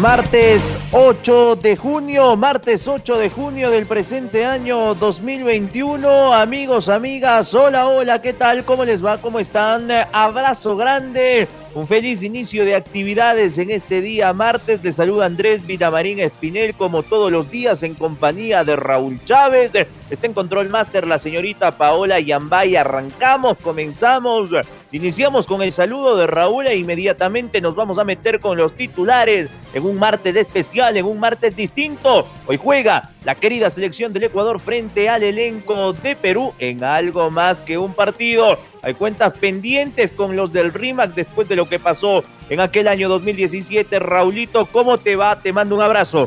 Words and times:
Martes 0.00 0.62
8 0.92 1.56
de 1.56 1.76
junio, 1.76 2.36
martes 2.36 2.86
8 2.86 3.18
de 3.18 3.30
junio 3.30 3.68
del 3.68 3.84
presente 3.84 4.46
año 4.46 4.94
2021. 4.94 6.32
Amigos, 6.32 6.88
amigas, 6.88 7.52
hola, 7.52 7.88
hola, 7.88 8.22
¿qué 8.22 8.32
tal? 8.32 8.64
¿Cómo 8.64 8.84
les 8.84 9.04
va? 9.04 9.18
¿Cómo 9.18 9.40
están? 9.40 9.88
Abrazo 10.12 10.76
grande. 10.76 11.48
Un 11.74 11.86
feliz 11.86 12.22
inicio 12.22 12.64
de 12.64 12.74
actividades 12.74 13.58
en 13.58 13.70
este 13.70 14.00
día 14.00 14.32
martes. 14.32 14.82
Les 14.82 14.96
saluda 14.96 15.26
Andrés 15.26 15.66
Vitamarín 15.66 16.18
Espinel 16.18 16.74
como 16.74 17.02
todos 17.02 17.30
los 17.30 17.50
días 17.50 17.82
en 17.82 17.94
compañía 17.94 18.64
de 18.64 18.74
Raúl 18.74 19.20
Chávez. 19.26 19.72
Está 20.10 20.26
en 20.26 20.32
Control 20.32 20.70
Master 20.70 21.06
la 21.06 21.18
señorita 21.18 21.72
Paola 21.72 22.20
Yambay. 22.20 22.74
Arrancamos, 22.74 23.58
comenzamos. 23.58 24.48
Iniciamos 24.92 25.46
con 25.46 25.60
el 25.60 25.70
saludo 25.70 26.16
de 26.16 26.26
Raúl 26.26 26.66
e 26.66 26.76
inmediatamente 26.76 27.60
nos 27.60 27.74
vamos 27.74 27.98
a 27.98 28.04
meter 28.04 28.40
con 28.40 28.56
los 28.56 28.74
titulares 28.74 29.50
en 29.74 29.84
un 29.84 29.98
martes 29.98 30.34
especial, 30.34 30.96
en 30.96 31.04
un 31.04 31.20
martes 31.20 31.54
distinto. 31.54 32.26
Hoy 32.46 32.56
juega 32.56 33.10
la 33.24 33.34
querida 33.34 33.68
selección 33.68 34.14
del 34.14 34.24
Ecuador 34.24 34.58
frente 34.58 35.10
al 35.10 35.22
elenco 35.22 35.92
de 35.92 36.16
Perú 36.16 36.54
en 36.58 36.82
algo 36.82 37.30
más 37.30 37.60
que 37.60 37.76
un 37.76 37.92
partido. 37.92 38.58
Hay 38.88 38.94
cuentas 38.94 39.34
pendientes 39.34 40.10
con 40.12 40.34
los 40.34 40.50
del 40.50 40.72
RIMAC 40.72 41.14
después 41.14 41.46
de 41.46 41.56
lo 41.56 41.68
que 41.68 41.78
pasó 41.78 42.24
en 42.48 42.58
aquel 42.58 42.88
año 42.88 43.10
2017. 43.10 43.98
Raulito, 43.98 44.64
¿cómo 44.64 44.96
te 44.96 45.14
va? 45.14 45.38
Te 45.42 45.52
mando 45.52 45.74
un 45.74 45.82
abrazo. 45.82 46.26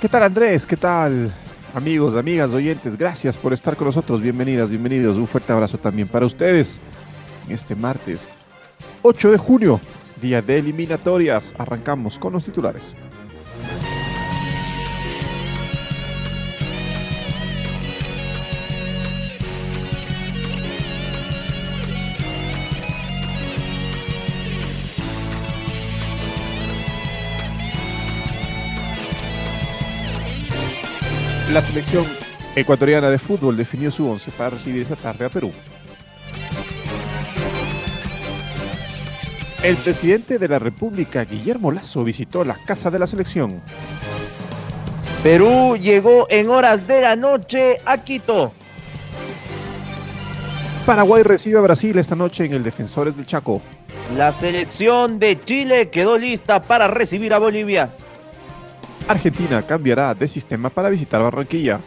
¿Qué 0.00 0.08
tal 0.08 0.22
Andrés? 0.22 0.66
¿Qué 0.66 0.78
tal? 0.78 1.30
Amigos, 1.74 2.16
amigas, 2.16 2.54
oyentes, 2.54 2.96
gracias 2.96 3.36
por 3.36 3.52
estar 3.52 3.76
con 3.76 3.88
nosotros. 3.88 4.22
Bienvenidas, 4.22 4.70
bienvenidos. 4.70 5.18
Un 5.18 5.26
fuerte 5.26 5.52
abrazo 5.52 5.76
también 5.76 6.08
para 6.08 6.24
ustedes 6.24 6.80
este 7.50 7.76
martes 7.76 8.30
8 9.02 9.30
de 9.30 9.36
junio, 9.36 9.82
día 10.22 10.40
de 10.40 10.60
eliminatorias. 10.60 11.54
Arrancamos 11.58 12.18
con 12.18 12.32
los 12.32 12.42
titulares. 12.42 12.96
La 31.52 31.62
selección 31.62 32.06
ecuatoriana 32.54 33.10
de 33.10 33.18
fútbol 33.18 33.56
definió 33.56 33.90
su 33.90 34.08
once 34.08 34.30
para 34.30 34.50
recibir 34.50 34.82
esta 34.82 34.94
tarde 34.94 35.24
a 35.24 35.28
Perú. 35.28 35.50
El 39.60 39.76
presidente 39.76 40.38
de 40.38 40.46
la 40.46 40.60
República, 40.60 41.24
Guillermo 41.24 41.72
Lazo, 41.72 42.04
visitó 42.04 42.44
la 42.44 42.54
casa 42.54 42.88
de 42.92 43.00
la 43.00 43.08
selección. 43.08 43.60
Perú 45.24 45.76
llegó 45.76 46.28
en 46.30 46.50
horas 46.50 46.86
de 46.86 47.00
la 47.00 47.16
noche 47.16 47.80
a 47.84 47.98
Quito. 47.98 48.52
Paraguay 50.86 51.24
recibe 51.24 51.58
a 51.58 51.62
Brasil 51.62 51.98
esta 51.98 52.14
noche 52.14 52.44
en 52.44 52.52
el 52.52 52.62
Defensores 52.62 53.16
del 53.16 53.26
Chaco. 53.26 53.60
La 54.16 54.32
selección 54.32 55.18
de 55.18 55.40
Chile 55.40 55.90
quedó 55.90 56.16
lista 56.16 56.62
para 56.62 56.86
recibir 56.86 57.34
a 57.34 57.38
Bolivia. 57.38 57.90
Argentina 59.08 59.62
cambiará 59.62 60.14
de 60.14 60.28
sistema 60.28 60.70
para 60.70 60.90
visitar 60.90 61.22
Barranquilla. 61.22 61.80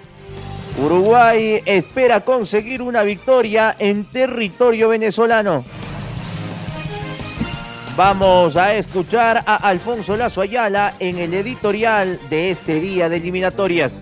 Uruguay 0.78 1.62
espera 1.66 2.22
conseguir 2.22 2.82
una 2.82 3.04
victoria 3.04 3.76
en 3.78 4.06
territorio 4.06 4.90
venezolano. 4.90 5.64
Vamos 7.96 8.58
a 8.58 8.74
escuchar 8.74 9.44
a 9.46 9.56
Alfonso 9.56 10.18
Lazo 10.18 10.42
Ayala 10.42 10.96
en 11.00 11.20
el 11.20 11.34
editorial 11.36 12.20
de 12.28 12.50
este 12.50 12.80
día 12.80 13.08
de 13.08 13.18
eliminatorias. 13.18 14.02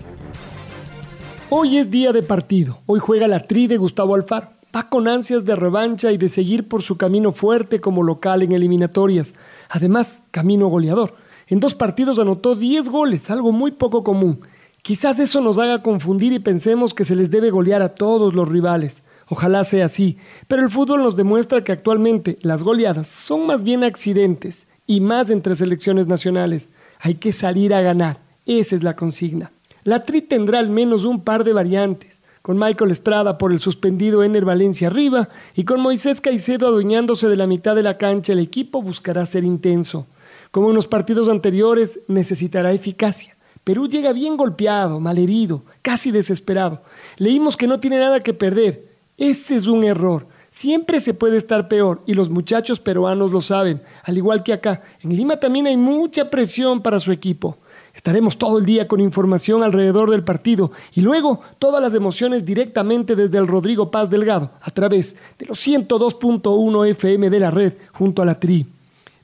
Hoy 1.50 1.76
es 1.76 1.90
día 1.90 2.12
de 2.12 2.22
partido. 2.22 2.78
Hoy 2.86 3.00
juega 3.00 3.28
la 3.28 3.46
tri 3.46 3.66
de 3.66 3.76
Gustavo 3.76 4.14
Alfaro. 4.14 4.48
Va 4.74 4.88
con 4.88 5.06
ansias 5.06 5.44
de 5.44 5.54
revancha 5.54 6.10
y 6.10 6.16
de 6.16 6.30
seguir 6.30 6.66
por 6.66 6.82
su 6.82 6.96
camino 6.96 7.32
fuerte 7.32 7.82
como 7.82 8.02
local 8.02 8.40
en 8.40 8.52
eliminatorias. 8.52 9.34
Además, 9.68 10.22
camino 10.30 10.68
goleador. 10.68 11.14
En 11.52 11.60
dos 11.60 11.74
partidos 11.74 12.18
anotó 12.18 12.56
10 12.56 12.88
goles, 12.88 13.28
algo 13.28 13.52
muy 13.52 13.72
poco 13.72 14.02
común. 14.02 14.40
Quizás 14.80 15.18
eso 15.18 15.42
nos 15.42 15.58
haga 15.58 15.82
confundir 15.82 16.32
y 16.32 16.38
pensemos 16.38 16.94
que 16.94 17.04
se 17.04 17.14
les 17.14 17.30
debe 17.30 17.50
golear 17.50 17.82
a 17.82 17.90
todos 17.90 18.32
los 18.32 18.48
rivales. 18.48 19.02
Ojalá 19.28 19.62
sea 19.64 19.84
así, 19.84 20.16
pero 20.48 20.62
el 20.62 20.70
fútbol 20.70 21.02
nos 21.02 21.14
demuestra 21.14 21.62
que 21.62 21.72
actualmente 21.72 22.38
las 22.40 22.62
goleadas 22.62 23.08
son 23.08 23.46
más 23.46 23.62
bien 23.62 23.84
accidentes 23.84 24.66
y 24.86 25.02
más 25.02 25.28
entre 25.28 25.54
selecciones 25.54 26.06
nacionales. 26.06 26.70
Hay 27.00 27.16
que 27.16 27.34
salir 27.34 27.74
a 27.74 27.82
ganar, 27.82 28.18
esa 28.46 28.74
es 28.74 28.82
la 28.82 28.96
consigna. 28.96 29.52
La 29.84 30.06
Tri 30.06 30.22
tendrá 30.22 30.58
al 30.58 30.70
menos 30.70 31.04
un 31.04 31.20
par 31.20 31.44
de 31.44 31.52
variantes, 31.52 32.22
con 32.40 32.58
Michael 32.58 32.92
Estrada 32.92 33.36
por 33.36 33.52
el 33.52 33.60
suspendido 33.60 34.24
Ener 34.24 34.46
Valencia 34.46 34.86
arriba 34.86 35.28
y 35.54 35.64
con 35.64 35.82
Moisés 35.82 36.22
Caicedo 36.22 36.66
adueñándose 36.66 37.28
de 37.28 37.36
la 37.36 37.46
mitad 37.46 37.76
de 37.76 37.82
la 37.82 37.98
cancha, 37.98 38.32
el 38.32 38.38
equipo 38.38 38.80
buscará 38.80 39.26
ser 39.26 39.44
intenso. 39.44 40.06
Como 40.52 40.68
en 40.68 40.76
los 40.76 40.86
partidos 40.86 41.28
anteriores, 41.28 41.98
necesitará 42.08 42.72
eficacia. 42.72 43.36
Perú 43.64 43.88
llega 43.88 44.12
bien 44.12 44.36
golpeado, 44.36 45.00
malherido, 45.00 45.64
casi 45.80 46.10
desesperado. 46.10 46.82
Leímos 47.16 47.56
que 47.56 47.66
no 47.66 47.80
tiene 47.80 47.98
nada 47.98 48.20
que 48.20 48.34
perder, 48.34 48.92
ese 49.16 49.56
es 49.56 49.66
un 49.66 49.82
error. 49.82 50.26
Siempre 50.50 51.00
se 51.00 51.14
puede 51.14 51.38
estar 51.38 51.68
peor 51.68 52.02
y 52.06 52.12
los 52.12 52.28
muchachos 52.28 52.80
peruanos 52.80 53.30
lo 53.30 53.40
saben, 53.40 53.82
al 54.04 54.18
igual 54.18 54.42
que 54.42 54.52
acá. 54.52 54.82
En 55.00 55.16
Lima 55.16 55.38
también 55.38 55.66
hay 55.66 55.78
mucha 55.78 56.28
presión 56.28 56.82
para 56.82 57.00
su 57.00 57.12
equipo. 57.12 57.56
Estaremos 57.94 58.36
todo 58.36 58.58
el 58.58 58.66
día 58.66 58.86
con 58.86 59.00
información 59.00 59.62
alrededor 59.62 60.10
del 60.10 60.24
partido 60.24 60.72
y 60.92 61.00
luego 61.00 61.40
todas 61.58 61.80
las 61.80 61.94
emociones 61.94 62.44
directamente 62.44 63.16
desde 63.16 63.38
el 63.38 63.46
Rodrigo 63.46 63.90
Paz 63.90 64.10
Delgado 64.10 64.50
a 64.60 64.70
través 64.70 65.16
de 65.38 65.46
los 65.46 65.66
102.1 65.66 66.88
FM 66.90 67.30
de 67.30 67.40
la 67.40 67.50
red 67.50 67.72
junto 67.92 68.20
a 68.20 68.26
la 68.26 68.38
TRI. 68.38 68.66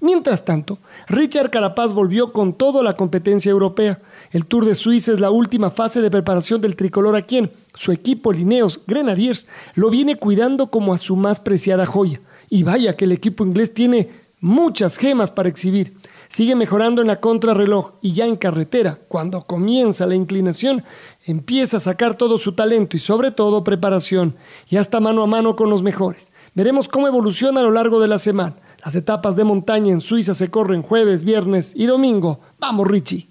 Mientras 0.00 0.44
tanto, 0.44 0.78
Richard 1.08 1.50
Carapaz 1.50 1.92
volvió 1.92 2.32
con 2.32 2.52
toda 2.52 2.82
la 2.84 2.94
competencia 2.94 3.50
europea. 3.50 4.00
El 4.30 4.46
Tour 4.46 4.64
de 4.64 4.76
Suiza 4.76 5.10
es 5.12 5.18
la 5.18 5.30
última 5.30 5.70
fase 5.70 6.00
de 6.00 6.10
preparación 6.10 6.60
del 6.60 6.76
tricolor 6.76 7.16
a 7.16 7.22
quien 7.22 7.50
su 7.74 7.90
equipo 7.90 8.32
Lineos 8.32 8.80
Grenadiers 8.86 9.48
lo 9.74 9.90
viene 9.90 10.14
cuidando 10.14 10.70
como 10.70 10.94
a 10.94 10.98
su 10.98 11.16
más 11.16 11.40
preciada 11.40 11.84
joya. 11.84 12.20
Y 12.48 12.62
vaya 12.62 12.96
que 12.96 13.06
el 13.06 13.12
equipo 13.12 13.44
inglés 13.44 13.74
tiene 13.74 14.08
muchas 14.40 14.98
gemas 14.98 15.32
para 15.32 15.48
exhibir. 15.48 15.96
Sigue 16.28 16.54
mejorando 16.54 17.00
en 17.00 17.08
la 17.08 17.20
contrarreloj 17.20 17.92
y 18.00 18.12
ya 18.12 18.26
en 18.26 18.36
carretera, 18.36 19.00
cuando 19.08 19.46
comienza 19.46 20.06
la 20.06 20.14
inclinación, 20.14 20.84
empieza 21.24 21.78
a 21.78 21.80
sacar 21.80 22.16
todo 22.16 22.38
su 22.38 22.52
talento 22.52 22.96
y 22.96 23.00
sobre 23.00 23.30
todo 23.30 23.64
preparación. 23.64 24.36
Ya 24.68 24.80
está 24.80 25.00
mano 25.00 25.22
a 25.22 25.26
mano 25.26 25.56
con 25.56 25.70
los 25.70 25.82
mejores. 25.82 26.30
Veremos 26.54 26.86
cómo 26.86 27.08
evoluciona 27.08 27.60
a 27.60 27.64
lo 27.64 27.72
largo 27.72 27.98
de 27.98 28.08
la 28.08 28.18
semana. 28.18 28.56
Las 28.88 28.94
etapas 28.94 29.36
de 29.36 29.44
montaña 29.44 29.92
en 29.92 30.00
Suiza 30.00 30.32
se 30.32 30.50
corren 30.50 30.80
jueves, 30.80 31.22
viernes 31.22 31.74
y 31.76 31.84
domingo. 31.84 32.40
Vamos, 32.58 32.88
Richie. 32.88 33.28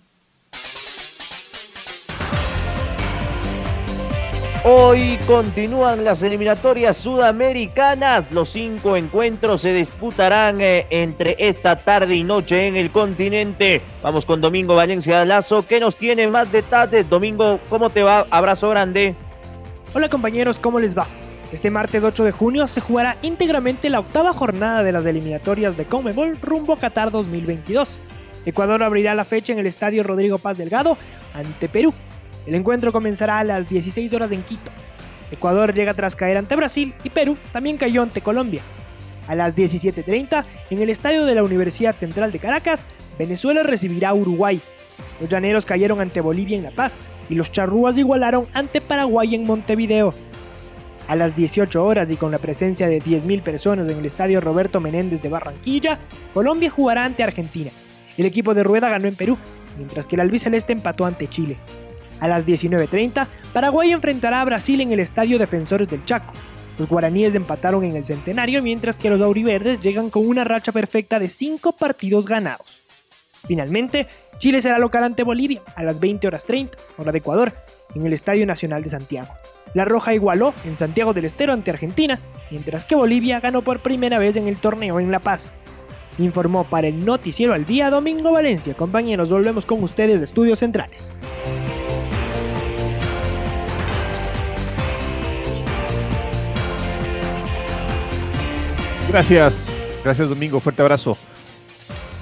Hoy 4.63 5.18
continúan 5.25 6.04
las 6.04 6.21
eliminatorias 6.21 6.95
sudamericanas. 6.98 8.31
Los 8.31 8.50
cinco 8.50 8.95
encuentros 8.98 9.62
se 9.62 9.74
disputarán 9.74 10.62
eh, 10.62 10.86
entre 10.92 11.36
esta 11.39 11.83
tarde 11.83 12.15
y 12.15 12.24
noche 12.24 12.68
en 12.68 12.75
el 12.75 12.92
continente. 12.92 13.81
Vamos 14.04 14.27
con 14.27 14.39
Domingo 14.39 14.75
Valencia 14.75 15.25
Lazo, 15.25 15.65
que 15.65 15.80
nos 15.80 15.95
tiene 15.95 16.27
más 16.27 16.51
detalles. 16.51 17.09
Domingo, 17.09 17.59
¿cómo 17.68 17.89
te 17.89 18.04
va? 18.04 18.27
Abrazo 18.30 18.69
grande. 18.69 19.15
Hola 19.95 20.07
compañeros, 20.07 20.59
¿cómo 20.59 20.80
les 20.80 20.95
va? 20.95 21.07
Este 21.51 21.71
martes 21.71 22.03
8 22.03 22.25
de 22.25 22.31
junio 22.33 22.67
se 22.67 22.81
jugará 22.81 23.17
íntegramente 23.21 23.89
la 23.89 24.01
octava 24.01 24.33
jornada 24.33 24.83
de 24.83 24.91
las 24.91 25.05
eliminatorias 25.05 25.77
de 25.77 25.85
Conmebol 25.85 26.38
rumbo 26.41 26.73
a 26.73 26.79
Qatar 26.79 27.09
2022. 27.09 27.99
Ecuador 28.45 28.83
abrirá 28.83 29.15
la 29.15 29.23
fecha 29.23 29.53
en 29.53 29.59
el 29.59 29.67
estadio 29.67 30.03
Rodrigo 30.03 30.39
Paz 30.39 30.57
Delgado 30.57 30.97
ante 31.33 31.69
Perú. 31.69 31.94
El 32.45 32.55
encuentro 32.55 32.91
comenzará 32.91 33.39
a 33.39 33.45
las 33.45 33.69
16 33.69 34.11
horas 34.11 34.33
en 34.33 34.44
Quito. 34.44 34.71
Ecuador 35.31 35.73
llega 35.73 35.94
tras 35.94 36.17
caer 36.17 36.35
ante 36.35 36.55
Brasil 36.57 36.94
y 37.05 37.09
Perú 37.09 37.38
también 37.53 37.77
cayó 37.77 38.01
ante 38.01 38.19
Colombia. 38.19 38.61
A 39.29 39.35
las 39.35 39.55
17.30, 39.55 40.45
en 40.69 40.81
el 40.81 40.89
estadio 40.89 41.25
de 41.25 41.35
la 41.35 41.44
Universidad 41.44 41.95
Central 41.95 42.33
de 42.33 42.39
Caracas, 42.39 42.88
Venezuela 43.17 43.63
recibirá 43.63 44.09
a 44.09 44.13
Uruguay. 44.13 44.59
Los 45.21 45.29
llaneros 45.29 45.65
cayeron 45.65 46.01
ante 46.01 46.19
Bolivia 46.21 46.57
en 46.57 46.63
La 46.63 46.71
Paz 46.71 46.99
y 47.29 47.35
los 47.35 47.51
charrúas 47.51 47.97
igualaron 47.97 48.47
ante 48.53 48.81
Paraguay 48.81 49.35
en 49.35 49.45
Montevideo. 49.45 50.13
A 51.07 51.15
las 51.15 51.36
18 51.36 51.83
horas 51.83 52.12
y 52.12 52.18
con 52.18 52.31
la 52.31 52.38
presencia 52.38 52.89
de 52.89 53.01
10.000 53.01 53.42
personas 53.42 53.88
en 53.88 53.98
el 53.98 54.06
estadio 54.06 54.42
Roberto 54.42 54.81
Menéndez 54.81 55.21
de 55.21 55.30
Barranquilla, 55.30 56.00
Colombia 56.33 56.69
jugará 56.69 57.06
ante 57.06 57.24
Argentina. 57.24 57.71
El 58.18 58.25
equipo 58.25 58.54
de 58.54 58.63
Rueda 58.63 58.89
ganó 58.89 59.07
en 59.07 59.15
Perú, 59.15 59.38
mientras 59.77 60.06
que 60.06 60.15
el 60.15 60.21
albiceleste 60.21 60.74
empató 60.74 61.06
ante 61.06 61.27
Chile. 61.27 61.57
A 62.19 62.27
las 62.27 62.45
19.30, 62.45 63.27
Paraguay 63.54 63.92
enfrentará 63.92 64.42
a 64.42 64.45
Brasil 64.45 64.81
en 64.81 64.92
el 64.92 65.00
Estadio 65.00 65.39
Defensores 65.39 65.88
del 65.88 66.04
Chaco. 66.04 66.33
Los 66.77 66.89
guaraníes 66.89 67.36
empataron 67.36 67.83
en 67.86 67.95
el 67.95 68.06
centenario, 68.06 68.62
mientras 68.62 69.00
que 69.00 69.09
los 69.09 69.21
auriverdes 69.21 69.80
llegan 69.81 70.09
con 70.09 70.27
una 70.27 70.44
racha 70.44 70.71
perfecta 70.71 71.19
de 71.19 71.30
5 71.30 71.71
partidos 71.74 72.25
ganados. 72.25 72.83
Finalmente, 73.48 74.07
Chile 74.39 74.62
será 74.62 74.77
local 74.77 75.04
ante 75.04 75.24
Bolivia 75.24 75.62
a 75.75 75.83
las 75.83 76.00
20 76.00 76.27
horas 76.27 76.44
30, 76.44 76.77
hora 76.98 77.12
de 77.12 77.18
Ecuador, 77.19 77.54
en 77.97 78.05
el 78.05 78.13
Estadio 78.13 78.45
Nacional 78.45 78.83
de 78.83 78.89
Santiago. 78.89 79.33
La 79.73 79.85
Roja 79.85 80.13
igualó 80.13 80.53
en 80.65 80.75
Santiago 80.75 81.13
del 81.13 81.25
Estero 81.25 81.53
ante 81.53 81.71
Argentina, 81.71 82.19
mientras 82.49 82.85
que 82.85 82.95
Bolivia 82.95 83.39
ganó 83.39 83.61
por 83.61 83.79
primera 83.79 84.19
vez 84.19 84.35
en 84.35 84.47
el 84.47 84.57
torneo 84.57 84.99
en 84.99 85.11
La 85.11 85.19
Paz. 85.19 85.53
Informó 86.17 86.63
para 86.63 86.88
el 86.88 87.05
Noticiero 87.05 87.53
al 87.53 87.65
Día 87.65 87.89
Domingo 87.89 88.31
Valencia. 88.31 88.73
Compañeros, 88.73 89.29
volvemos 89.29 89.65
con 89.65 89.83
ustedes 89.83 90.19
de 90.19 90.23
Estudios 90.23 90.59
Centrales. 90.59 91.13
Gracias, 99.09 99.69
gracias 100.03 100.27
Domingo, 100.27 100.59
fuerte 100.59 100.81
abrazo. 100.81 101.17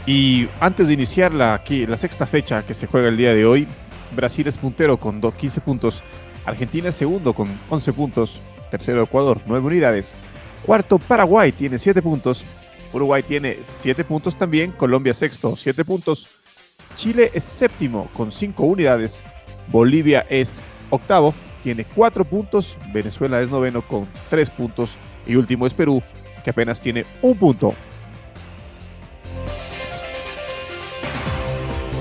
Y 0.06 0.48
antes 0.60 0.88
de 0.88 0.94
iniciar 0.94 1.34
la, 1.34 1.56
aquí, 1.56 1.88
la 1.88 1.98
sexta 1.98 2.28
fecha 2.28 2.64
que 2.64 2.76
se 2.76 2.86
juega 2.86 3.08
el 3.08 3.18
día 3.18 3.34
de 3.34 3.46
hoy, 3.46 3.68
Brasil 4.16 4.48
es 4.48 4.58
puntero 4.58 4.98
con 4.98 5.22
15 5.22 5.62
puntos, 5.62 6.04
Argentina 6.46 6.90
es 6.90 6.96
segundo 6.96 7.34
con 7.34 7.48
11 7.70 7.94
puntos, 7.94 8.42
tercero 8.70 9.04
Ecuador, 9.04 9.42
9 9.46 9.66
unidades, 9.66 10.16
cuarto 10.66 11.00
Paraguay 11.00 11.52
tiene 11.52 11.80
7 11.80 12.02
puntos, 12.02 12.44
Uruguay 12.94 13.24
tiene 13.24 13.58
7 13.64 14.04
puntos 14.04 14.38
también, 14.38 14.72
Colombia 14.72 15.14
sexto, 15.14 15.56
7 15.56 15.84
puntos, 15.84 16.28
Chile 16.96 17.32
es 17.34 17.44
séptimo 17.44 18.08
con 18.14 18.32
5 18.32 18.64
unidades, 18.64 19.24
Bolivia 19.72 20.26
es 20.30 20.64
octavo, 20.90 21.34
tiene 21.64 21.86
4 21.86 22.24
puntos, 22.26 22.78
Venezuela 22.94 23.42
es 23.42 23.50
noveno 23.50 23.86
con 23.88 24.08
3 24.30 24.50
puntos 24.52 24.96
y 25.26 25.36
último 25.36 25.66
es 25.66 25.74
Perú 25.74 26.02
que 26.44 26.52
apenas 26.52 26.80
tiene 26.80 27.06
un 27.24 27.36
punto. 27.36 27.74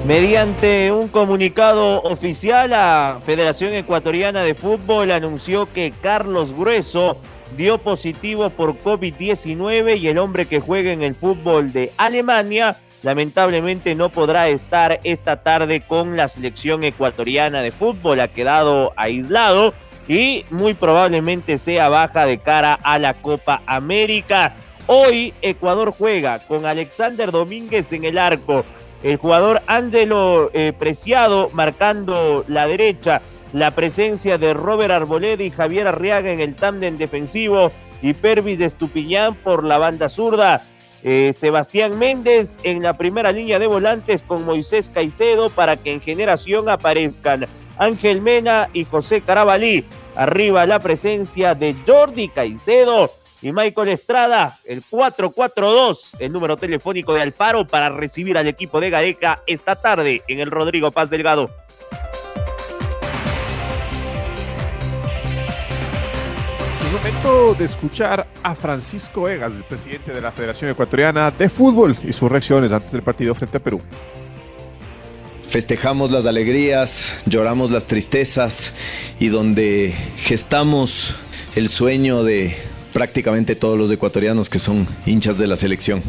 Mediante 0.07 0.93
un 0.93 1.09
comunicado 1.09 2.03
oficial, 2.03 2.69
la 2.69 3.21
Federación 3.25 3.73
Ecuatoriana 3.73 4.43
de 4.43 4.55
Fútbol 4.55 5.11
anunció 5.11 5.67
que 5.67 5.95
Carlos 6.03 6.53
Grueso 6.53 7.17
dio 7.57 7.79
positivo 7.79 8.51
por 8.51 8.79
COVID-19 8.79 9.99
y 9.99 10.09
el 10.09 10.19
hombre 10.19 10.47
que 10.47 10.61
juega 10.61 10.93
en 10.93 11.03
el 11.03 11.15
fútbol 11.15 11.73
de 11.73 11.91
Alemania 11.97 12.77
lamentablemente 13.03 13.95
no 13.95 14.11
podrá 14.11 14.49
estar 14.49 15.01
esta 15.05 15.43
tarde 15.43 15.81
con 15.81 16.19
la 16.19 16.29
selección 16.29 16.85
ecuatoriana 16.85 17.63
de 17.63 17.71
fútbol. 17.71 18.21
Ha 18.21 18.29
quedado 18.29 18.93
aislado 18.97 19.73
y 20.07 20.45
muy 20.51 20.75
probablemente 20.75 21.57
sea 21.57 21.89
baja 21.89 22.27
de 22.27 22.37
cara 22.37 22.79
a 22.83 22.99
la 22.99 23.15
Copa 23.15 23.63
América. 23.65 24.55
Hoy 24.87 25.33
Ecuador 25.41 25.95
juega 25.97 26.41
con 26.41 26.67
Alexander 26.67 27.31
Domínguez 27.31 27.91
en 27.95 28.05
el 28.05 28.19
arco, 28.19 28.67
el 29.05 29.19
jugador 29.19 29.63
Ángelo 29.67 30.51
eh, 30.55 30.73
Preciado 30.77 31.51
marcando 31.53 32.45
la 32.49 32.67
derecha, 32.67 33.21
la 33.53 33.71
presencia 33.71 34.39
de 34.39 34.55
Robert 34.55 34.93
Arboleda 34.93 35.43
y 35.45 35.51
Javier 35.51 35.87
Arriaga 35.87 36.33
en 36.33 36.41
el 36.41 36.55
tándem 36.55 36.97
defensivo 36.97 37.71
y 38.03 38.15
Pervis 38.15 38.59
de 38.59 38.65
Estupiñán 38.65 39.35
por 39.35 39.63
la 39.63 39.79
banda 39.79 40.09
zurda. 40.09 40.63
Eh, 41.03 41.33
Sebastián 41.35 41.99
Méndez 41.99 42.59
en 42.63 42.83
la 42.83 42.97
primera 42.97 43.31
línea 43.31 43.59
de 43.59 43.67
volantes 43.67 44.23
con 44.23 44.43
Moisés 44.47 44.91
Caicedo 44.93 45.51
para 45.51 45.77
que 45.77 45.93
en 45.93 46.01
generación 46.01 46.71
aparezcan 46.71 47.47
Ángel 47.77 48.23
Mena 48.23 48.71
y 48.73 48.85
José 48.85 49.21
Carabalí. 49.21 49.85
Arriba 50.17 50.65
la 50.65 50.79
presencia 50.79 51.55
de 51.55 51.77
Jordi 51.87 52.29
Caicedo 52.29 53.11
y 53.45 53.53
Michael 53.53 53.91
Estrada, 53.91 54.59
el 54.65 54.83
442, 54.83 56.15
el 56.19 56.33
número 56.33 56.57
telefónico 56.57 57.13
de 57.13 57.21
Alfaro 57.21 57.67
para 57.67 57.91
recibir 57.91 58.39
al 58.39 58.47
equipo 58.47 58.81
de 58.81 58.89
Gareca 58.89 59.43
esta 59.47 59.77
tarde 59.77 60.23
en 60.29 60.41
el 60.41 60.51
Rodrigo 60.51 60.91
Paz 60.91 61.11
Delgado. 61.11 61.51
Es 66.87 66.93
momento 66.93 67.55
de 67.55 67.67
escuchar 67.67 68.27
a 68.43 68.55
Francisco 68.55 69.29
Egas, 69.29 69.53
el 69.53 69.65
presidente 69.65 70.13
de 70.13 70.23
la 70.23 70.33
Federación 70.33 70.71
Ecuatoriana 70.71 71.31
de 71.31 71.51
Fútbol, 71.51 71.95
y 72.03 72.15
sus 72.15 72.33
reacciones 72.33 72.73
antes 72.73 72.93
del 72.93 73.03
partido 73.03 73.35
frente 73.35 73.59
a 73.59 73.61
Perú. 73.61 73.83
Festejamos 75.47 76.11
las 76.11 76.25
alegrías, 76.27 77.23
lloramos 77.27 77.71
las 77.71 77.87
tristezas 77.87 78.75
y 79.21 79.29
donde 79.29 79.95
gestamos 80.17 81.17
el 81.57 81.69
sueño 81.69 82.25
de 82.25 82.57
prácticamente 82.95 83.57
todos 83.57 83.77
los 83.77 83.91
ecuatorianos 83.91 84.49
que 84.49 84.61
son 84.61 84.87
hinchas 85.05 85.37
de 85.37 85.49
la 85.49 85.57
selección. 85.57 86.03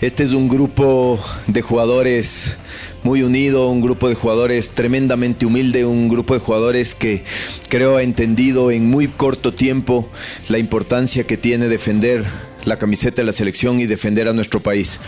Este 0.00 0.22
es 0.22 0.32
un 0.32 0.48
grupo 0.48 1.18
de 1.46 1.62
jugadores 1.62 2.58
muy 3.02 3.22
unido, 3.22 3.70
un 3.70 3.80
grupo 3.80 4.10
de 4.10 4.14
jugadores 4.14 4.72
tremendamente 4.72 5.46
humilde, 5.46 5.86
un 5.86 6.10
grupo 6.10 6.34
de 6.34 6.40
jugadores 6.40 6.94
que 6.94 7.24
creo 7.70 7.96
ha 7.96 8.02
entendido 8.02 8.70
en 8.70 8.84
muy 8.84 9.08
corto 9.08 9.54
tiempo 9.54 10.10
la 10.48 10.58
importancia 10.58 11.24
que 11.24 11.38
tiene 11.38 11.68
defender 11.68 12.22
la 12.64 12.78
camiseta 12.78 13.22
de 13.22 13.26
la 13.26 13.32
selección 13.32 13.80
y 13.80 13.86
defender 13.86 14.28
a 14.28 14.34
nuestro 14.34 14.60
país. 14.60 15.00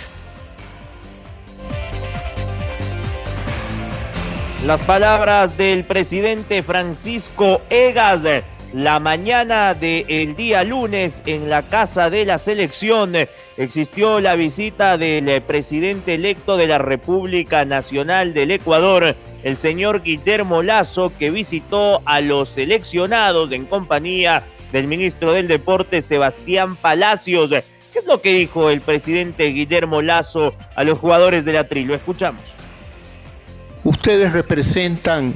Las 4.66 4.80
palabras 4.80 5.58
del 5.58 5.84
presidente 5.84 6.62
Francisco 6.62 7.60
Egas 7.68 8.22
la 8.76 9.00
mañana 9.00 9.72
del 9.72 10.36
día 10.36 10.62
lunes 10.62 11.22
en 11.24 11.48
la 11.48 11.66
casa 11.66 12.10
de 12.10 12.26
la 12.26 12.36
selección 12.36 13.14
existió 13.56 14.20
la 14.20 14.36
visita 14.36 14.98
del 14.98 15.40
presidente 15.40 16.16
electo 16.16 16.58
de 16.58 16.66
la 16.66 16.76
República 16.76 17.64
Nacional 17.64 18.34
del 18.34 18.50
Ecuador, 18.50 19.16
el 19.42 19.56
señor 19.56 20.02
Guillermo 20.02 20.62
Lazo, 20.62 21.10
que 21.18 21.30
visitó 21.30 22.02
a 22.04 22.20
los 22.20 22.50
seleccionados 22.50 23.50
en 23.52 23.64
compañía 23.64 24.44
del 24.72 24.86
ministro 24.86 25.32
del 25.32 25.48
Deporte 25.48 26.02
Sebastián 26.02 26.76
Palacios. 26.76 27.48
¿Qué 27.48 28.00
es 28.00 28.04
lo 28.04 28.20
que 28.20 28.34
dijo 28.34 28.68
el 28.68 28.82
presidente 28.82 29.46
Guillermo 29.46 30.02
Lazo 30.02 30.52
a 30.74 30.84
los 30.84 30.98
jugadores 30.98 31.46
de 31.46 31.54
la 31.54 31.66
TRI? 31.66 31.84
Lo 31.84 31.94
escuchamos. 31.94 32.42
Ustedes 33.84 34.34
representan 34.34 35.32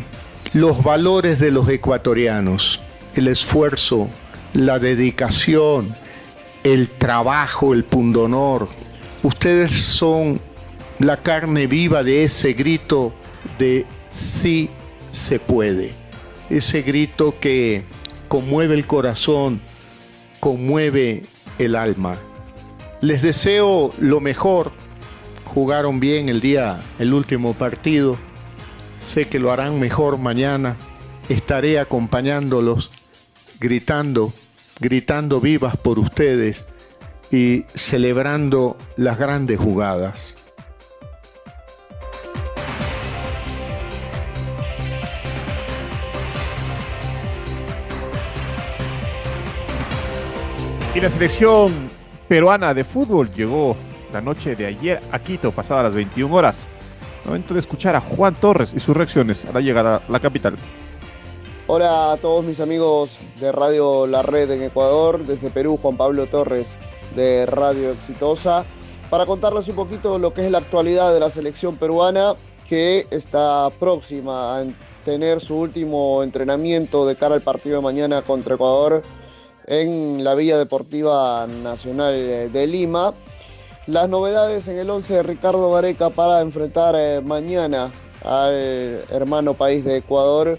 los 0.52 0.82
valores 0.82 1.38
de 1.38 1.50
los 1.50 1.66
ecuatorianos, 1.70 2.82
el 3.20 3.28
esfuerzo, 3.28 4.08
la 4.52 4.78
dedicación, 4.78 5.94
el 6.64 6.88
trabajo, 6.88 7.72
el 7.72 7.84
pundonor. 7.84 8.68
Ustedes 9.22 9.72
son 9.72 10.40
la 10.98 11.22
carne 11.22 11.66
viva 11.66 12.02
de 12.02 12.24
ese 12.24 12.52
grito 12.52 13.14
de 13.58 13.86
sí 14.10 14.68
se 15.10 15.38
puede. 15.38 15.94
Ese 16.50 16.82
grito 16.82 17.38
que 17.40 17.84
conmueve 18.28 18.74
el 18.74 18.86
corazón, 18.86 19.60
conmueve 20.40 21.22
el 21.58 21.76
alma. 21.76 22.16
Les 23.00 23.22
deseo 23.22 23.94
lo 23.98 24.20
mejor. 24.20 24.72
Jugaron 25.44 26.00
bien 26.00 26.28
el 26.28 26.40
día, 26.40 26.80
el 26.98 27.12
último 27.12 27.54
partido 27.54 28.16
Sé 29.00 29.28
que 29.28 29.38
lo 29.38 29.50
harán 29.50 29.80
mejor 29.80 30.18
mañana. 30.18 30.76
Estaré 31.28 31.78
acompañándolos, 31.78 32.92
gritando, 33.60 34.32
gritando 34.80 35.38
vivas 35.38 35.76
por 35.76 35.98
ustedes 35.98 36.66
y 37.30 37.66
celebrando 37.74 38.76
las 38.96 39.18
grandes 39.18 39.60
jugadas. 39.60 40.34
Y 50.92 51.00
la 51.00 51.10
selección 51.10 51.88
peruana 52.28 52.74
de 52.74 52.82
fútbol 52.82 53.32
llegó 53.32 53.76
la 54.12 54.20
noche 54.20 54.56
de 54.56 54.66
ayer 54.66 55.00
a 55.12 55.20
Quito, 55.20 55.52
pasada 55.52 55.84
las 55.84 55.94
21 55.94 56.34
horas. 56.34 56.66
Momento 57.24 57.54
de 57.54 57.60
escuchar 57.60 57.94
a 57.94 58.00
Juan 58.00 58.34
Torres 58.34 58.72
y 58.74 58.80
sus 58.80 58.96
reacciones 58.96 59.44
a 59.44 59.52
la 59.52 59.60
llegada 59.60 60.02
a 60.08 60.10
la 60.10 60.18
capital. 60.18 60.56
Hola 61.66 62.12
a 62.12 62.16
todos 62.16 62.44
mis 62.44 62.58
amigos 62.58 63.16
de 63.38 63.52
Radio 63.52 64.06
La 64.06 64.22
Red 64.22 64.50
en 64.50 64.62
Ecuador, 64.62 65.24
desde 65.24 65.50
Perú, 65.50 65.78
Juan 65.80 65.96
Pablo 65.96 66.26
Torres 66.26 66.76
de 67.14 67.46
Radio 67.46 67.90
Exitosa, 67.92 68.64
para 69.08 69.26
contarles 69.26 69.68
un 69.68 69.76
poquito 69.76 70.18
lo 70.18 70.34
que 70.34 70.44
es 70.44 70.50
la 70.50 70.58
actualidad 70.58 71.12
de 71.12 71.20
la 71.20 71.30
selección 71.30 71.76
peruana 71.76 72.34
que 72.68 73.06
está 73.10 73.70
próxima 73.78 74.58
a 74.58 74.64
tener 75.04 75.40
su 75.40 75.56
último 75.56 76.22
entrenamiento 76.22 77.06
de 77.06 77.16
cara 77.16 77.36
al 77.36 77.42
partido 77.42 77.76
de 77.76 77.82
mañana 77.82 78.22
contra 78.22 78.54
Ecuador 78.56 79.02
en 79.66 80.24
la 80.24 80.34
Villa 80.34 80.58
Deportiva 80.58 81.46
Nacional 81.46 82.52
de 82.52 82.66
Lima. 82.66 83.14
Las 83.86 84.08
novedades 84.08 84.66
en 84.68 84.78
el 84.78 84.90
11 84.90 85.14
de 85.14 85.22
Ricardo 85.22 85.70
Gareca 85.72 86.10
para 86.10 86.40
enfrentar 86.40 86.94
eh, 86.98 87.20
mañana 87.22 87.92
al 88.24 89.04
hermano 89.10 89.54
país 89.54 89.84
de 89.84 89.98
Ecuador. 89.98 90.58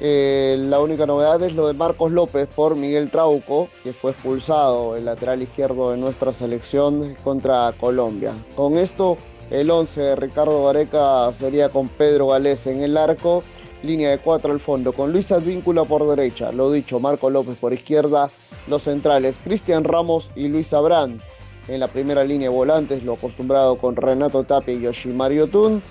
Eh, 0.00 0.56
la 0.60 0.80
única 0.80 1.06
novedad 1.06 1.42
es 1.42 1.54
lo 1.54 1.66
de 1.66 1.74
Marcos 1.74 2.12
López 2.12 2.48
por 2.54 2.76
Miguel 2.76 3.10
Trauco, 3.10 3.68
que 3.82 3.92
fue 3.92 4.12
expulsado 4.12 4.96
el 4.96 5.04
lateral 5.04 5.42
izquierdo 5.42 5.90
de 5.90 5.96
nuestra 5.96 6.32
selección 6.32 7.16
contra 7.24 7.72
Colombia. 7.80 8.32
Con 8.54 8.78
esto, 8.78 9.18
el 9.50 9.70
11 9.70 10.00
de 10.00 10.16
Ricardo 10.16 10.64
Gareca 10.64 11.32
sería 11.32 11.68
con 11.68 11.88
Pedro 11.88 12.28
Galés 12.28 12.66
en 12.66 12.82
el 12.82 12.96
arco 12.96 13.42
línea 13.82 14.10
de 14.10 14.18
cuatro 14.18 14.52
al 14.52 14.60
fondo, 14.60 14.92
con 14.92 15.12
Luis 15.12 15.30
Advíncula 15.32 15.84
por 15.84 16.06
derecha, 16.06 16.52
lo 16.52 16.70
dicho, 16.70 16.98
Marco 16.98 17.30
López 17.30 17.56
por 17.58 17.72
izquierda, 17.72 18.30
los 18.66 18.82
centrales, 18.82 19.40
Cristian 19.42 19.84
Ramos 19.84 20.30
y 20.34 20.48
Luis 20.48 20.72
Abrán. 20.72 21.22
En 21.68 21.80
la 21.80 21.88
primera 21.88 22.24
línea 22.24 22.50
volantes, 22.50 23.02
lo 23.02 23.14
acostumbrado 23.14 23.76
con 23.76 23.94
Renato 23.94 24.42
Tapia 24.44 24.74
y 24.74 24.80
Yoshimario 24.80 25.48
Tun. 25.48 25.82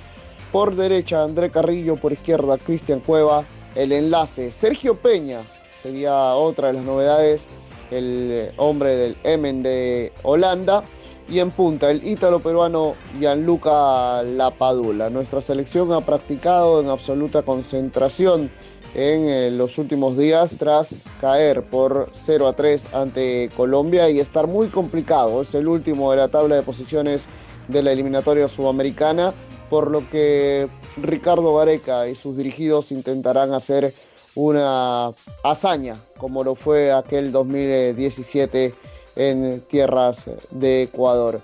Por 0.52 0.76
derecha, 0.76 1.24
André 1.24 1.52
Carrillo, 1.52 1.98
por 1.98 2.12
izquierda, 2.14 2.58
Cristian 2.58 3.00
Cueva. 3.00 3.46
El 3.78 3.92
enlace, 3.92 4.52
Sergio 4.52 4.96
Peña, 4.96 5.42
sería 5.72 6.34
otra 6.34 6.70
de 6.70 6.74
las 6.74 6.84
novedades, 6.84 7.46
el 7.92 8.52
hombre 8.58 8.96
del 8.96 9.18
Emen 9.24 9.62
de 9.62 10.12
Holanda 10.24 10.84
y 11.30 11.40
en 11.42 11.52
punta 11.52 11.92
el 11.92 12.04
ítalo 12.04 12.40
peruano 12.40 12.96
Gianluca 13.20 14.24
Lapadula. 14.24 15.12
Nuestra 15.12 15.42
selección 15.42 15.94
ha 15.94 16.04
practicado 16.04 16.82
en 16.82 16.90
absoluta 16.90 17.44
concentración 17.44 18.50
en 18.96 19.30
eh, 19.30 19.52
los 19.52 19.78
últimos 19.78 20.18
días 20.18 20.58
tras 20.58 20.96
caer 21.22 21.62
por 21.62 22.10
0 22.14 22.48
a 22.48 22.54
3 22.54 22.88
ante 22.94 23.52
Colombia 23.56 24.10
y 24.10 24.20
estar 24.20 24.48
muy 24.48 24.70
complicado. 24.70 25.42
Es 25.42 25.54
el 25.54 25.68
último 25.68 26.10
de 26.10 26.18
la 26.18 26.30
tabla 26.30 26.56
de 26.56 26.64
posiciones 26.64 27.28
de 27.68 27.84
la 27.84 27.92
eliminatoria 27.92 28.48
sudamericana, 28.48 29.36
por 29.70 29.92
lo 29.92 30.10
que 30.10 30.68
Ricardo 31.02 31.56
Gareca 31.56 32.08
y 32.08 32.16
sus 32.16 32.38
dirigidos 32.38 32.92
intentarán 32.92 33.54
hacer 33.54 33.94
una 34.36 35.14
hazaña 35.44 35.96
como 36.18 36.44
lo 36.44 36.56
fue 36.56 36.92
aquel 36.92 37.32
2017 37.32 38.74
en 39.16 39.62
tierras 39.62 40.30
de 40.52 40.84
Ecuador. 40.84 41.42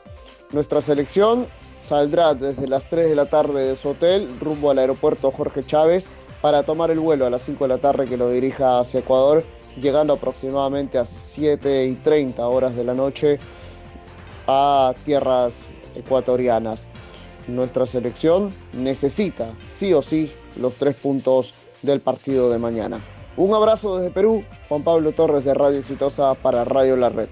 Nuestra 0.52 0.82
selección 0.82 1.48
saldrá 1.80 2.34
desde 2.34 2.68
las 2.68 2.88
3 2.88 3.10
de 3.10 3.16
la 3.16 3.26
tarde 3.26 3.68
de 3.68 3.76
su 3.76 3.90
hotel 3.90 4.40
rumbo 4.40 4.72
al 4.72 4.80
aeropuerto 4.80 5.32
Jorge 5.32 5.66
Chávez 5.66 6.08
para 6.42 6.64
tomar 6.64 6.92
el 6.92 7.00
vuelo 7.00 7.26
a 7.26 7.30
las 7.30 7.42
5 7.44 7.64
de 7.64 7.68
la 7.68 7.78
tarde 7.80 8.08
que 8.08 8.18
lo 8.18 8.30
dirija 8.30 8.80
hacia 8.80 9.00
Ecuador, 9.00 9.44
llegando 9.82 10.14
aproximadamente 10.14 10.98
a 10.98 11.06
7 11.06 11.88
y 11.88 11.96
30 11.96 12.46
horas 12.48 12.76
de 12.76 12.84
la 12.84 12.94
noche 12.94 13.40
a 14.48 14.94
tierras 15.06 15.68
ecuatorianas. 15.96 16.86
Nuestra 17.48 17.86
selección 17.86 18.54
necesita 18.74 19.54
sí 19.66 19.94
o 19.94 20.02
sí 20.02 20.32
los 20.60 20.76
tres 20.76 20.96
puntos 20.96 21.54
del 21.82 22.00
partido 22.00 22.50
de 22.50 22.58
mañana. 22.58 23.00
Un 23.36 23.54
abrazo 23.54 23.98
desde 23.98 24.12
Perú, 24.12 24.44
Juan 24.70 24.84
Pablo 24.84 25.12
Torres 25.12 25.44
de 25.44 25.54
Radio 25.54 25.80
Exitosa 25.80 26.36
para 26.36 26.64
Radio 26.64 26.96
La 26.96 27.10
Red. 27.10 27.30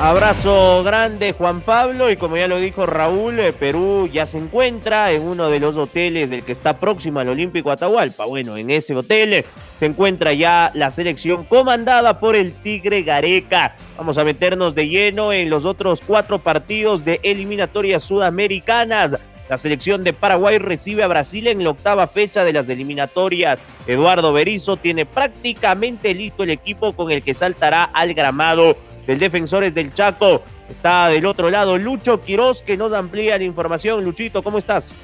Abrazo 0.00 0.82
grande 0.82 1.32
Juan 1.32 1.60
Pablo 1.60 2.10
y 2.10 2.16
como 2.16 2.36
ya 2.36 2.48
lo 2.48 2.58
dijo 2.58 2.86
Raúl, 2.86 3.38
eh, 3.38 3.52
Perú 3.52 4.08
ya 4.12 4.26
se 4.26 4.36
encuentra 4.36 5.12
en 5.12 5.22
uno 5.22 5.48
de 5.48 5.60
los 5.60 5.76
hoteles 5.76 6.28
del 6.28 6.42
que 6.42 6.50
está 6.50 6.80
próximo 6.80 7.20
al 7.20 7.28
Olímpico 7.28 7.70
Atahualpa. 7.70 8.24
Bueno, 8.24 8.56
en 8.56 8.70
ese 8.70 8.96
hotel 8.96 9.44
se 9.76 9.86
encuentra 9.86 10.32
ya 10.32 10.70
la 10.74 10.90
selección 10.90 11.44
comandada 11.44 12.20
por 12.20 12.36
el 12.36 12.52
Tigre 12.52 13.02
Gareca. 13.02 13.74
Vamos 13.96 14.18
a 14.18 14.24
meternos 14.24 14.74
de 14.74 14.88
lleno 14.88 15.32
en 15.32 15.50
los 15.50 15.64
otros 15.64 16.00
cuatro 16.06 16.38
partidos 16.38 17.04
de 17.04 17.20
eliminatorias 17.22 18.04
sudamericanas. 18.04 19.18
La 19.48 19.58
selección 19.58 20.02
de 20.02 20.12
Paraguay 20.12 20.58
recibe 20.58 21.02
a 21.02 21.08
Brasil 21.08 21.46
en 21.46 21.62
la 21.62 21.70
octava 21.70 22.06
fecha 22.06 22.44
de 22.44 22.52
las 22.52 22.68
eliminatorias. 22.68 23.60
Eduardo 23.86 24.32
Berizzo 24.32 24.76
tiene 24.76 25.04
prácticamente 25.04 26.14
listo 26.14 26.44
el 26.44 26.50
equipo 26.50 26.92
con 26.92 27.10
el 27.10 27.22
que 27.22 27.34
saltará 27.34 27.84
al 27.84 28.14
gramado 28.14 28.78
del 29.06 29.18
Defensores 29.18 29.74
del 29.74 29.92
Chaco. 29.92 30.42
Está 30.70 31.08
del 31.08 31.26
otro 31.26 31.50
lado 31.50 31.76
Lucho 31.76 32.20
Quiroz 32.22 32.62
que 32.62 32.76
nos 32.76 32.92
amplía 32.94 33.36
la 33.36 33.44
información. 33.44 34.02
Luchito, 34.04 34.42
¿cómo 34.42 34.58
estás? 34.58 34.94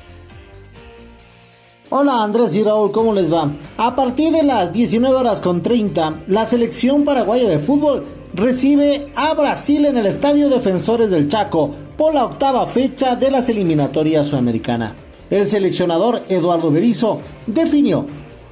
Hola 1.90 2.23
Andrés 2.23 2.54
y 2.54 2.62
Raúl, 2.62 2.92
¿cómo 2.92 3.14
les 3.14 3.33
va? 3.33 3.50
A 3.78 3.97
partir 3.97 4.30
de 4.30 4.42
las 4.42 4.75
19 4.75 5.16
horas 5.16 5.40
con 5.40 5.62
30, 5.62 6.25
la 6.26 6.45
selección 6.45 7.02
paraguaya 7.07 7.49
de 7.49 7.59
fútbol 7.59 8.04
recibe 8.35 9.11
a 9.16 9.33
Brasil 9.33 9.87
en 9.87 9.97
el 9.97 10.04
Estadio 10.04 10.50
Defensores 10.50 11.09
del 11.09 11.30
Chaco 11.30 11.75
por 11.97 12.12
la 12.12 12.26
octava 12.26 12.66
fecha 12.66 13.16
de 13.16 13.30
las 13.30 13.49
eliminatorias 13.49 14.26
sudamericanas. 14.26 14.92
El 15.30 15.47
seleccionador 15.47 16.21
Eduardo 16.28 16.71
Berizzo 16.71 17.23
definió 17.47 18.04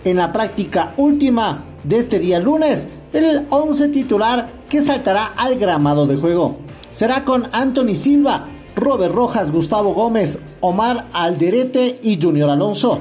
en 0.02 0.16
la 0.16 0.33
práctica 0.33 0.95
última 0.97 1.62
de 1.85 1.99
este 1.99 2.19
día 2.19 2.40
lunes 2.40 2.88
el 3.12 3.45
11 3.50 3.88
titular 3.88 4.49
que 4.66 4.81
saltará 4.81 5.26
al 5.37 5.57
gramado 5.57 6.07
de 6.07 6.16
juego. 6.16 6.57
Será 6.88 7.26
con 7.26 7.47
Anthony 7.52 7.97
Silva, 7.97 8.49
Robert 8.76 9.14
Rojas, 9.14 9.52
Gustavo 9.52 9.93
Gómez, 9.93 10.38
Omar 10.62 11.09
Alderete 11.12 11.99
y 12.02 12.19
Junior 12.19 12.49
Alonso. 12.49 13.00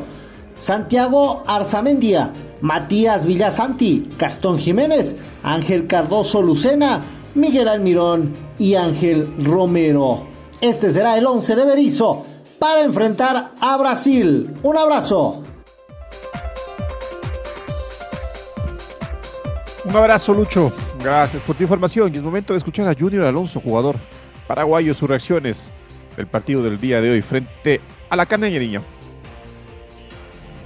Santiago 0.57 1.43
Arzamendia, 1.45 2.31
Matías 2.62 3.25
Villasanti, 3.25 4.09
Gastón 4.17 4.57
Jiménez, 4.57 5.17
Ángel 5.43 5.85
Cardoso 5.85 6.41
Lucena, 6.41 7.03
Miguel 7.35 7.67
Almirón 7.67 8.33
y 8.57 8.75
Ángel 8.75 9.33
Romero. 9.43 10.27
Este 10.62 10.91
será 10.91 11.17
el 11.17 11.25
11 11.25 11.55
de 11.57 11.65
Berizo 11.65 12.25
para 12.57 12.83
enfrentar 12.83 13.51
a 13.59 13.77
Brasil. 13.77 14.53
Un 14.63 14.77
abrazo. 14.77 15.43
Un 19.83 19.95
abrazo, 19.95 20.33
Lucho. 20.33 20.71
Gracias 21.03 21.43
por 21.43 21.55
tu 21.55 21.63
información. 21.63 22.13
Y 22.13 22.17
es 22.17 22.24
momento 22.24 22.53
de 22.53 22.57
escuchar 22.57 22.88
a 22.88 22.95
Junior 22.97 23.25
Alonso, 23.25 23.59
jugador 23.59 23.97
paraguayo, 24.47 24.93
sus 24.93 25.09
reacciones 25.09 25.69
del 26.15 26.27
partido 26.27 26.63
del 26.63 26.79
día 26.79 27.01
de 27.01 27.12
hoy 27.12 27.21
frente 27.21 27.81
a 28.09 28.15
la 28.15 28.25
Caneña 28.25 28.59
Niña. 28.59 28.81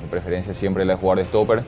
Mi 0.02 0.10
preferencia 0.10 0.54
siempre 0.54 0.84
es 0.84 0.88
la 0.88 0.96
de 0.96 1.00
jugar 1.00 1.18
de 1.18 1.26
stopper, 1.26 1.64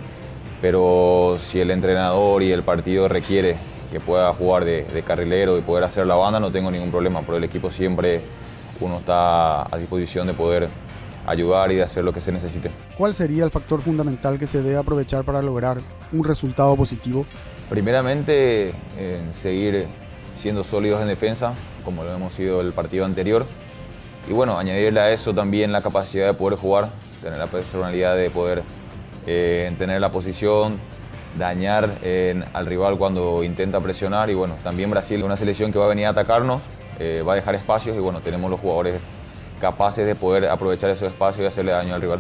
pero 0.62 1.38
si 1.40 1.60
el 1.60 1.72
entrenador 1.72 2.44
y 2.44 2.52
el 2.52 2.64
partido 2.64 3.08
requiere 3.08 3.56
que 3.92 4.00
pueda 4.00 4.34
jugar 4.34 4.64
de, 4.66 4.84
de 4.86 5.04
carrilero 5.04 5.58
y 5.58 5.62
poder 5.62 5.84
hacer 5.84 6.08
la 6.08 6.16
banda, 6.16 6.40
no 6.40 6.52
tengo 6.52 6.72
ningún 6.72 6.92
problema. 6.92 7.22
Por 7.22 7.36
el 7.36 7.44
equipo 7.44 7.72
siempre 7.72 8.22
uno 8.80 8.98
está 8.98 9.64
a 9.64 9.78
disposición 9.78 10.28
de 10.28 10.34
poder 10.34 10.70
ayudar 11.26 11.72
y 11.72 11.76
de 11.76 11.84
hacer 11.84 12.04
lo 12.04 12.14
que 12.14 12.22
se 12.22 12.32
necesite. 12.32 12.72
¿Cuál 12.98 13.14
sería 13.14 13.44
el 13.44 13.52
factor 13.52 13.82
fundamental 13.82 14.40
que 14.40 14.48
se 14.48 14.62
debe 14.62 14.78
aprovechar 14.78 15.24
para 15.24 15.42
lograr 15.42 15.78
un 16.12 16.24
resultado 16.24 16.76
positivo? 16.76 17.26
Primeramente, 17.70 18.74
en 18.98 19.34
seguir 19.34 19.86
siendo 20.36 20.64
sólidos 20.64 21.02
en 21.02 21.08
defensa, 21.08 21.54
como 21.86 22.04
lo 22.04 22.14
hemos 22.14 22.34
sido 22.34 22.62
el 22.62 22.74
partido 22.74 23.06
anterior. 23.06 23.46
Y 24.30 24.34
bueno, 24.34 24.58
añadirle 24.58 25.00
a 25.00 25.12
eso 25.12 25.34
también 25.34 25.72
la 25.72 25.82
capacidad 25.82 26.28
de 26.28 26.34
poder 26.34 26.58
jugar, 26.58 26.90
tener 27.22 27.38
la 27.38 27.48
personalidad 27.48 28.16
de 28.16 28.30
poder 28.30 28.64
eh, 29.28 29.74
tener 29.78 30.02
la 30.02 30.12
posición, 30.12 30.80
dañar 31.38 32.00
al 32.54 32.66
rival 32.66 32.98
cuando 32.98 33.44
intenta 33.44 33.80
presionar. 33.80 34.30
Y 34.30 34.34
bueno, 34.34 34.56
también 34.64 34.90
Brasil 34.90 35.24
una 35.24 35.38
selección 35.38 35.72
que 35.72 35.80
va 35.80 35.86
a 35.86 35.90
venir 35.90 36.06
a 36.06 36.10
atacarnos, 36.10 36.62
eh, 37.00 37.24
va 37.28 37.34
a 37.34 37.36
dejar 37.36 37.56
espacios 37.56 37.96
y 37.96 38.00
bueno, 38.00 38.20
tenemos 38.22 38.50
los 38.50 38.60
jugadores 38.60 38.96
capaces 39.60 40.06
de 40.06 40.16
poder 40.16 40.48
aprovechar 40.48 40.90
esos 40.90 41.08
espacios 41.08 41.44
y 41.44 41.48
hacerle 41.48 41.72
daño 41.72 41.96
al 41.96 42.02
rival. 42.02 42.20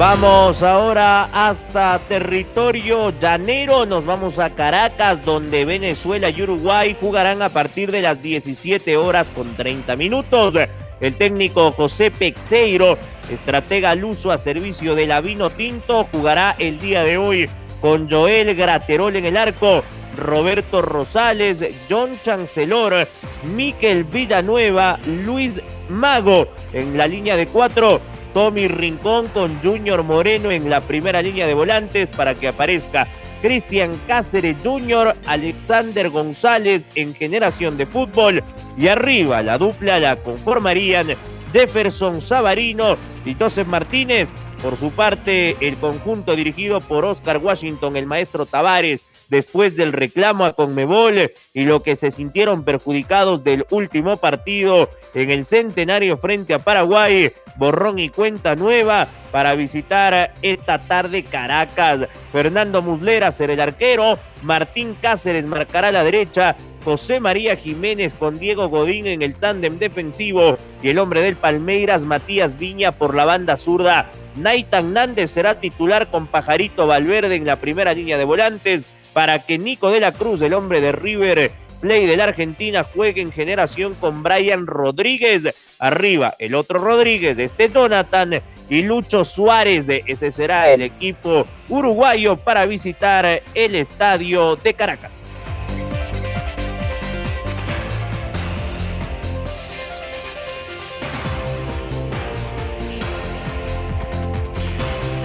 Vamos 0.00 0.62
ahora 0.62 1.24
hasta 1.24 1.98
territorio 1.98 3.12
llanero, 3.20 3.84
nos 3.84 4.06
vamos 4.06 4.38
a 4.38 4.48
Caracas, 4.48 5.22
donde 5.22 5.66
Venezuela 5.66 6.30
y 6.30 6.40
Uruguay 6.40 6.96
jugarán 6.98 7.42
a 7.42 7.50
partir 7.50 7.92
de 7.92 8.00
las 8.00 8.22
17 8.22 8.96
horas 8.96 9.28
con 9.28 9.54
30 9.54 9.96
minutos. 9.96 10.54
El 11.02 11.16
técnico 11.16 11.72
José 11.72 12.10
Pexeiro, 12.10 12.96
estratega 13.30 13.94
luso 13.94 14.30
a 14.32 14.38
servicio 14.38 14.94
de 14.94 15.06
la 15.06 15.20
Vino 15.20 15.50
Tinto, 15.50 16.04
jugará 16.04 16.56
el 16.58 16.80
día 16.80 17.04
de 17.04 17.18
hoy 17.18 17.50
con 17.82 18.08
Joel 18.08 18.54
Graterol 18.54 19.16
en 19.16 19.26
el 19.26 19.36
arco, 19.36 19.84
Roberto 20.16 20.80
Rosales, 20.80 21.62
John 21.90 22.12
Chancellor, 22.24 23.06
Miquel 23.54 24.04
Villanueva, 24.04 24.98
Luis 25.04 25.60
Mago 25.90 26.48
en 26.72 26.96
la 26.96 27.06
línea 27.06 27.36
de 27.36 27.46
cuatro, 27.46 28.00
Tommy 28.32 28.68
Rincón 28.68 29.28
con 29.28 29.58
Junior 29.62 30.02
Moreno 30.02 30.50
en 30.50 30.70
la 30.70 30.80
primera 30.80 31.22
línea 31.22 31.46
de 31.46 31.54
volantes 31.54 32.08
para 32.10 32.34
que 32.34 32.48
aparezca 32.48 33.08
Cristian 33.42 33.98
Cáceres 34.06 34.56
Jr., 34.62 35.14
Alexander 35.26 36.10
González 36.10 36.90
en 36.94 37.14
generación 37.14 37.76
de 37.76 37.86
fútbol 37.86 38.42
y 38.76 38.88
arriba 38.88 39.42
la 39.42 39.58
dupla 39.58 39.98
la 39.98 40.16
conformarían 40.16 41.08
Jefferson 41.52 42.22
Savarino 42.22 42.96
y 43.24 43.34
Joseph 43.34 43.66
Martínez. 43.66 44.28
Por 44.62 44.76
su 44.76 44.90
parte, 44.90 45.56
el 45.60 45.76
conjunto 45.76 46.36
dirigido 46.36 46.80
por 46.80 47.04
Oscar 47.04 47.38
Washington, 47.38 47.96
el 47.96 48.06
maestro 48.06 48.44
Tavares, 48.46 49.02
después 49.30 49.76
del 49.76 49.92
reclamo 49.92 50.44
a 50.44 50.52
Conmebol 50.52 51.30
y 51.54 51.64
lo 51.64 51.82
que 51.82 51.96
se 51.96 52.10
sintieron 52.10 52.64
perjudicados 52.64 53.42
del 53.44 53.64
último 53.70 54.16
partido 54.18 54.90
en 55.14 55.30
el 55.30 55.44
centenario 55.44 56.16
frente 56.18 56.52
a 56.52 56.58
Paraguay, 56.58 57.32
borrón 57.56 57.98
y 57.98 58.10
cuenta 58.10 58.56
nueva 58.56 59.08
para 59.30 59.54
visitar 59.54 60.34
esta 60.42 60.80
tarde 60.80 61.22
Caracas. 61.22 62.08
Fernando 62.32 62.82
Muslera 62.82 63.32
será 63.32 63.52
el 63.52 63.60
arquero, 63.60 64.18
Martín 64.42 64.96
Cáceres 65.00 65.46
marcará 65.46 65.92
la 65.92 66.04
derecha, 66.04 66.56
José 66.84 67.20
María 67.20 67.56
Jiménez 67.56 68.14
con 68.14 68.38
Diego 68.38 68.68
Godín 68.68 69.06
en 69.06 69.22
el 69.22 69.34
tándem 69.34 69.78
defensivo 69.78 70.56
y 70.82 70.88
el 70.88 70.98
hombre 70.98 71.20
del 71.20 71.36
Palmeiras, 71.36 72.04
Matías 72.04 72.58
Viña 72.58 72.92
por 72.92 73.14
la 73.14 73.26
banda 73.26 73.56
zurda. 73.56 74.10
Naitan 74.36 74.94
Nández 74.94 75.30
será 75.30 75.60
titular 75.60 76.10
con 76.10 76.26
Pajarito 76.26 76.86
Valverde 76.86 77.34
en 77.34 77.44
la 77.44 77.56
primera 77.56 77.92
línea 77.92 78.16
de 78.16 78.24
volantes 78.24 78.99
para 79.12 79.38
que 79.38 79.58
Nico 79.58 79.90
de 79.90 80.00
la 80.00 80.12
Cruz, 80.12 80.40
el 80.42 80.54
hombre 80.54 80.80
de 80.80 80.92
River 80.92 81.52
Play 81.80 82.06
de 82.06 82.16
la 82.16 82.24
Argentina, 82.24 82.84
juegue 82.84 83.22
en 83.22 83.32
generación 83.32 83.94
con 83.94 84.22
Brian 84.22 84.66
Rodríguez. 84.66 85.54
Arriba, 85.78 86.34
el 86.38 86.54
otro 86.54 86.78
Rodríguez, 86.78 87.38
este 87.38 87.68
Donatan 87.68 88.42
y 88.68 88.82
Lucho 88.82 89.24
Suárez. 89.24 89.86
Ese 89.88 90.30
será 90.30 90.70
el 90.70 90.82
equipo 90.82 91.46
uruguayo 91.68 92.36
para 92.36 92.66
visitar 92.66 93.42
el 93.54 93.74
estadio 93.74 94.56
de 94.56 94.74
Caracas. 94.74 95.29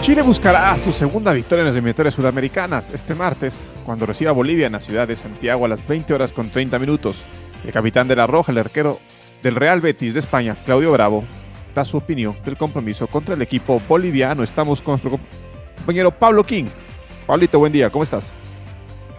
Chile 0.05 0.21
buscará 0.21 0.77
su 0.77 0.91
segunda 0.91 1.33
victoria 1.33 1.61
en 1.61 1.65
las 1.65 1.75
eliminatorias 1.75 2.13
sudamericanas 2.13 2.91
este 2.91 3.15
martes, 3.15 3.67
cuando 3.87 4.05
reciba 4.05 4.29
a 4.29 4.33
Bolivia 4.35 4.67
en 4.67 4.73
la 4.73 4.79
ciudad 4.79 5.07
de 5.07 5.15
Santiago 5.15 5.65
a 5.65 5.67
las 5.67 5.87
20 5.87 6.13
horas 6.13 6.31
con 6.31 6.51
30 6.51 6.77
minutos. 6.77 7.25
El 7.65 7.71
capitán 7.73 8.07
de 8.07 8.15
la 8.15 8.27
Roja, 8.27 8.51
el 8.51 8.59
arquero 8.59 8.99
del 9.41 9.55
Real 9.55 9.81
Betis 9.81 10.13
de 10.13 10.19
España, 10.19 10.57
Claudio 10.63 10.91
Bravo, 10.91 11.23
da 11.73 11.83
su 11.85 11.97
opinión 11.97 12.37
del 12.45 12.55
compromiso 12.55 13.07
contra 13.07 13.33
el 13.33 13.41
equipo 13.41 13.81
boliviano. 13.89 14.43
Estamos 14.43 14.79
con 14.79 14.91
nuestro 14.91 15.19
compañero 15.77 16.11
Pablo 16.11 16.43
King. 16.43 16.65
Pablito, 17.25 17.57
buen 17.57 17.73
día, 17.73 17.89
¿cómo 17.89 18.03
estás? 18.03 18.31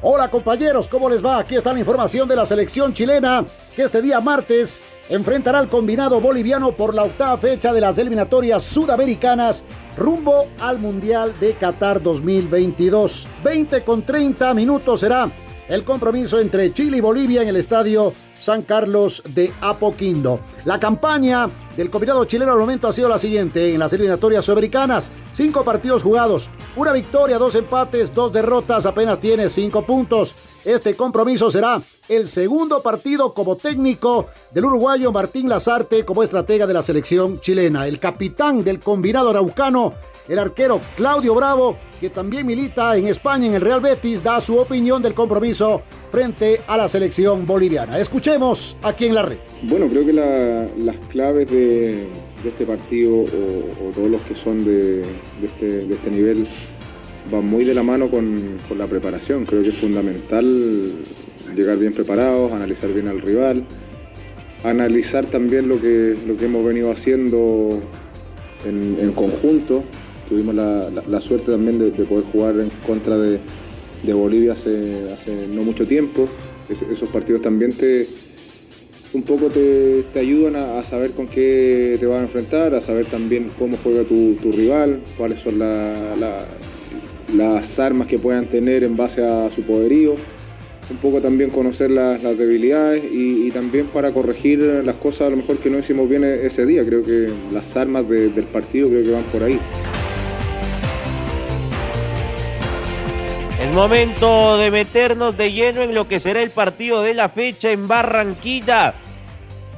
Hola 0.09 0.31
compañeros, 0.31 0.87
¿cómo 0.87 1.11
les 1.11 1.21
va? 1.21 1.41
Aquí 1.41 1.57
está 1.57 1.73
la 1.73 1.81
información 1.81 2.29
de 2.29 2.37
la 2.37 2.47
selección 2.47 2.93
chilena 2.93 3.45
que 3.75 3.83
este 3.83 4.01
día 4.01 4.21
martes 4.21 4.81
enfrentará 5.09 5.59
al 5.59 5.69
combinado 5.69 6.21
boliviano 6.21 6.77
por 6.77 6.95
la 6.95 7.03
octava 7.03 7.37
fecha 7.39 7.73
de 7.73 7.81
las 7.81 7.99
eliminatorias 7.99 8.63
sudamericanas 8.63 9.65
rumbo 9.97 10.47
al 10.61 10.79
Mundial 10.79 11.35
de 11.41 11.55
Qatar 11.55 12.01
2022. 12.01 13.29
20 13.43 13.83
con 13.83 14.03
30 14.03 14.55
minutos 14.55 15.01
será 15.01 15.29
el 15.67 15.83
compromiso 15.83 16.39
entre 16.39 16.73
Chile 16.73 16.99
y 16.99 17.01
Bolivia 17.01 17.43
en 17.43 17.49
el 17.49 17.57
estadio 17.57 18.13
San 18.39 18.63
Carlos 18.63 19.25
de 19.31 19.53
Apoquindo. 19.61 20.39
La 20.67 20.79
campaña 20.79 21.49
del 21.77 21.91
combinado 21.91 22.25
chileno 22.27 22.53
al 22.53 22.59
momento 22.61 22.87
ha 22.87 22.93
sido 22.93 23.09
la 23.09 23.19
siguiente 23.19 23.75
en 23.75 23.81
las 23.81 23.93
eliminatorias 23.93 24.45
sudamericanas. 24.45 25.11
Cinco 25.37 25.65
partidos 25.65 26.03
jugados, 26.03 26.49
una 26.77 26.95
victoria, 26.95 27.37
dos 27.37 27.55
empates, 27.57 28.15
dos 28.15 28.33
derrotas, 28.33 28.87
apenas 28.87 29.21
tiene 29.21 29.51
cinco 29.51 29.85
puntos. 29.85 30.35
Este 30.65 30.95
compromiso 30.95 31.51
será 31.51 31.79
el 32.09 32.27
segundo 32.27 32.83
partido 32.83 33.35
como 33.35 33.55
técnico 33.55 34.29
del 34.51 34.65
uruguayo 34.65 35.13
Martín 35.13 35.51
Lazarte 35.51 36.07
como 36.07 36.23
estratega 36.23 36.67
de 36.67 36.73
la 36.73 36.81
selección 36.81 37.39
chilena. 37.43 37.87
El 37.87 37.99
capitán 37.99 38.65
del 38.65 38.81
combinado 38.81 39.29
araucano 39.29 39.93
el 40.27 40.39
arquero 40.39 40.81
Claudio 40.97 41.35
Bravo, 41.35 41.77
que 42.01 42.11
también 42.11 42.47
milita 42.47 42.97
en 42.97 43.07
España 43.07 43.47
en 43.47 43.55
el 43.55 43.61
Real 43.61 43.81
Betis, 43.81 44.23
da 44.23 44.41
su 44.41 44.57
opinión 44.57 45.03
del 45.03 45.13
compromiso 45.13 45.83
frente 46.11 46.63
a 46.67 46.77
la 46.77 46.89
selección 46.89 47.47
boliviana. 47.47 47.99
Escuchemos 47.99 48.77
aquí 48.83 49.05
en 49.05 49.15
la 49.15 49.23
red. 49.23 49.39
Bueno, 49.63 49.87
creo 49.89 50.07
que 50.07 50.13
las 50.15 50.97
claves 51.11 51.51
de, 51.51 52.09
este 52.45 52.67
partido 52.67 53.15
o, 53.21 53.91
todos 53.95 54.11
los 54.11 54.23
que 54.23 54.35
son 54.35 54.65
de, 54.65 55.03
este, 55.43 55.93
este, 55.93 56.11
nivel 56.11 56.47
van 57.31 57.45
muy 57.47 57.65
de 57.65 57.75
la 57.75 57.83
mano 57.83 58.11
con, 58.11 58.59
la 58.77 58.87
preparación. 58.87 59.47
Creo 59.47 59.63
que 59.63 59.71
es 59.71 59.75
fundamental 59.75 60.93
llegar 61.55 61.79
bien 61.79 61.93
preparados, 61.93 62.53
analizar 62.53 62.93
bien 62.93 63.09
al 63.09 63.21
rival, 63.21 63.65
analizar 64.65 65.27
también 65.27 65.69
lo 65.69 65.81
que, 65.81 66.17
lo 66.27 66.37
que 66.37 66.45
hemos 66.45 66.65
venido 66.65 66.93
haciendo 66.93 67.81
en, 68.65 69.13
conjunto, 69.13 69.85
tuvimos 70.29 70.55
la, 70.55 71.21
suerte 71.21 71.53
también 71.53 71.79
de, 71.79 71.91
poder 72.05 72.25
jugar 72.33 72.61
en 72.61 72.71
contra 72.87 73.17
de, 73.19 73.41
Bolivia 74.13 74.53
hace, 74.53 75.13
hace, 75.13 75.49
no 75.49 75.63
mucho 75.63 75.85
tiempo. 75.87 76.29
esos 76.69 77.09
partidos 77.09 77.43
también 77.43 77.73
te 77.73 78.07
un 79.17 79.23
poco 79.23 79.49
te, 79.49 80.05
ayudan 80.19 80.57
a, 80.57 80.85
saber 80.85 81.13
con 81.13 81.27
qué 81.27 81.97
te 81.99 82.07
van 82.07 82.19
a 82.19 82.23
enfrentar, 82.23 82.75
a 82.75 82.83
saber 82.83 83.07
también 83.07 83.49
cómo 83.59 83.79
juega 83.83 84.05
tu, 84.05 84.37
rival, 84.53 85.01
cuáles 85.17 85.41
son 85.41 85.59
las 85.59 87.79
armas 87.79 88.09
que 88.09 88.19
puedan 88.19 88.47
tener 88.47 88.85
en 88.85 88.97
base 88.97 89.25
a 89.25 89.51
su 89.51 89.63
poderío 89.63 90.15
un 90.89 90.99
poco 90.99 91.21
también 91.21 91.51
conocer 91.51 91.91
las, 91.91 92.23
debilidades 92.23 93.03
y, 93.11 93.51
también 93.51 93.87
para 93.87 94.13
corregir 94.13 94.61
las 94.85 94.97
cosas 94.97 95.23
a 95.23 95.31
lo 95.31 95.39
mejor 95.39 95.59
que 95.59 95.71
no 95.71 95.79
hicimos 95.79 96.09
bien 96.09 96.23
e, 96.23 96.47
ese 96.47 96.65
día. 96.65 96.85
Creo 96.85 97.03
que 97.03 97.29
las 97.53 97.77
armas 97.77 98.09
del 98.09 98.31
partido 98.53 98.89
creo 98.89 99.05
que 99.05 99.11
van 99.11 99.25
por 99.25 99.43
ahí. 99.43 99.59
Es 103.61 103.75
momento 103.75 104.59
de 104.59 104.71
meternos 104.71 105.37
de 105.37 105.53
lleno 105.53 105.83
en 105.83 105.95
lo 105.95 106.07
que 106.07 106.21
será 106.21 106.43
el 106.43 106.51
partido 106.51 107.03
de 107.03 107.15
la 107.15 107.29
fecha 107.29 107.73
en 107.73 107.89
Barranquilla. 107.89 108.95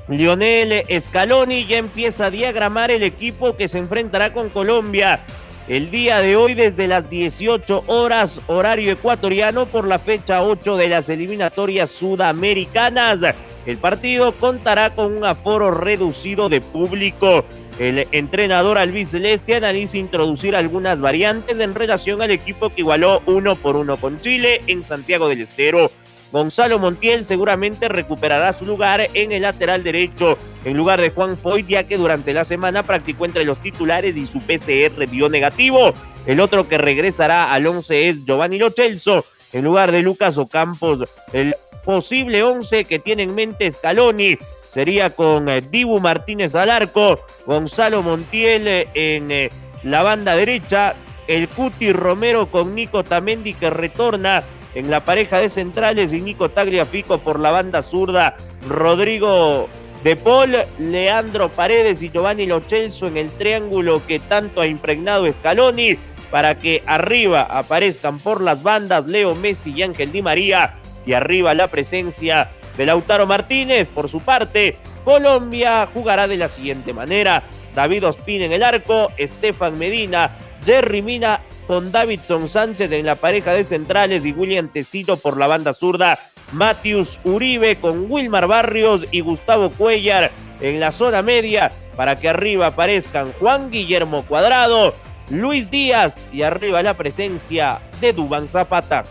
Lionel 0.09 0.85
Scaloni 1.01 1.67
ya 1.67 1.79
empieza 1.79 2.27
a 2.27 2.31
diagramar 2.31 2.91
el 2.91 3.03
equipo 3.03 3.57
que 3.57 3.69
se 3.69 3.79
enfrentará 3.79 4.33
con 4.33 4.49
Colombia 4.49 5.21
el 5.69 5.91
día 5.91 6.21
de 6.21 6.35
hoy 6.35 6.55
desde 6.55 6.89
las 6.89 7.11
18 7.11 7.85
horas 7.89 8.41
horario 8.47 8.91
ecuatoriano 8.91 9.67
por 9.67 9.87
la 9.87 9.99
fecha 9.99 10.43
8 10.43 10.79
de 10.79 10.89
las 10.89 11.11
eliminatorias 11.11 11.91
sudamericanas. 11.91 13.19
El 13.67 13.77
partido 13.77 14.33
contará 14.33 14.95
con 14.95 15.15
un 15.15 15.27
aforo 15.27 15.71
reducido 15.71 16.49
de 16.49 16.63
público. 16.63 17.45
El 17.79 18.09
entrenador 18.13 18.79
Alvis 18.79 19.11
Celeste 19.11 19.57
analiza 19.57 19.99
introducir 19.99 20.57
algunas 20.57 20.99
variantes 21.01 21.61
en 21.61 21.75
relación 21.75 22.23
al 22.23 22.31
equipo 22.31 22.71
que 22.71 22.81
igualó 22.81 23.23
uno 23.27 23.55
por 23.57 23.77
uno 23.77 23.99
con 23.99 24.19
Chile 24.19 24.63
en 24.69 24.85
Santiago 24.85 25.29
del 25.29 25.43
Estero. 25.43 25.91
Gonzalo 26.31 26.79
Montiel 26.79 27.25
seguramente 27.25 27.89
recuperará 27.89 28.53
su 28.53 28.67
lugar 28.67 29.09
en 29.15 29.33
el 29.33 29.43
lateral 29.43 29.83
derecho 29.83 30.37
en 30.65 30.77
lugar 30.77 31.01
de 31.01 31.11
Juan 31.11 31.39
Foyt, 31.39 31.67
ya 31.67 31.85
que 31.85 31.97
durante 31.97 32.35
la 32.35 32.45
semana 32.45 32.83
practicó 32.83 33.25
entre 33.25 33.45
los 33.45 33.59
titulares 33.59 34.17
y 34.17 34.27
su 34.27 34.41
PCR 34.41 35.09
dio 35.09 35.29
negativo. 35.29 35.95
El 36.27 36.41
otro 36.41 36.69
que 36.69 36.77
regresará 36.77 37.53
al 37.53 37.67
11 37.67 38.09
es 38.09 38.25
Giovanni 38.25 38.59
Lochelso 38.59 39.25
en 39.53 39.65
lugar 39.65 39.93
de 39.93 40.03
Lucas 40.03 40.37
Ocampos. 40.37 41.09
El 41.33 41.55
posible 41.85 42.43
11 42.43 42.85
que 42.85 42.99
tiene 42.99 43.23
en 43.23 43.35
mente 43.35 43.73
Scaloni 43.73 44.37
sería 44.69 45.11
con 45.11 45.49
eh, 45.49 45.63
Dibu 45.63 46.01
Martínez 46.01 46.55
al 46.55 46.71
arco, 46.71 47.21
Gonzalo 47.47 48.03
Montiel 48.03 48.69
eh, 48.69 48.89
en 48.93 49.31
eh, 49.31 49.51
la 49.83 50.03
banda 50.03 50.37
derecha, 50.37 50.95
el 51.27 51.49
Cuti 51.49 51.93
Romero 51.93 52.51
con 52.51 52.75
Nico 52.75 53.05
Tamendi 53.05 53.55
que 53.55 53.71
retorna 53.71 54.43
en 54.75 54.91
la 54.91 55.05
pareja 55.05 55.39
de 55.39 55.49
centrales 55.49 56.13
y 56.13 56.21
Nico 56.21 56.51
Tagliafico 56.51 57.19
por 57.19 57.41
la 57.41 57.51
banda 57.51 57.83
zurda, 57.83 58.37
Rodrigo 58.69 59.69
De 60.05 60.17
Paul, 60.17 60.57
Leandro 60.79 61.51
Paredes 61.51 62.03
y 62.03 62.11
Giovanni 62.11 62.47
Lochelso 62.47 63.07
en 63.07 63.17
el 63.17 63.31
triángulo 63.33 64.07
que 64.07 64.21
tanto 64.21 64.61
ha 64.61 64.67
impregnado 64.67 65.31
Scaloni 65.31 65.97
para 66.31 66.57
que 66.59 66.83
arriba 66.87 67.43
aparezcan 67.43 68.19
por 68.19 68.43
las 68.43 68.63
bandas 68.63 69.07
Leo 69.07 69.35
Messi 69.35 69.73
y 69.73 69.83
Ángel 69.83 70.13
Di 70.13 70.23
María 70.23 70.75
y 71.07 71.15
arriba 71.15 71.55
la 71.55 71.69
presencia 71.69 72.51
de 72.77 72.87
Lautaro 72.87 73.27
Martínez, 73.27 73.89
por 73.89 74.09
su 74.09 74.21
parte, 74.21 74.77
Colombia 75.05 75.89
jugará 75.93 76.29
de 76.29 76.37
la 76.37 76.49
siguiente 76.49 76.93
manera. 76.93 77.43
David 77.75 78.07
Ospina 78.07 78.45
en 78.45 78.53
el 78.53 78.63
arco, 78.63 79.11
Estefan 79.17 79.79
Medina, 79.79 80.31
Jerry 80.65 81.03
Mina 81.03 81.41
con 81.69 81.93
Davidson 81.93 82.49
Sánchez 82.49 82.91
en 82.91 83.05
la 83.05 83.15
pareja 83.15 83.53
de 83.53 83.63
centrales 83.63 84.25
y 84.25 84.33
William 84.33 84.69
Tecito 84.69 85.19
por 85.19 85.37
la 85.37 85.47
banda 85.47 85.75
zurda, 85.75 86.19
Matius 86.53 87.21
Uribe 87.25 87.77
con 87.77 88.11
Wilmar 88.11 88.47
Barrios 88.47 89.05
y 89.11 89.21
Gustavo 89.21 89.71
Cuellar 89.71 90.31
en 90.63 90.81
la 90.81 90.93
zona 90.93 91.21
media 91.21 91.71
para 91.95 92.17
que 92.17 92.31
arriba 92.31 92.69
aparezcan 92.69 93.33
Juan 93.39 93.71
Guillermo 93.71 94.25
Cuadrado, 94.25 94.95
Luis 95.29 95.71
Díaz 95.71 96.27
y 96.33 96.41
arriba 96.41 96.83
la 96.83 96.95
presencia 96.95 97.81
de 98.01 98.15
Dubán 98.15 98.49
Zapata. 98.49 99.05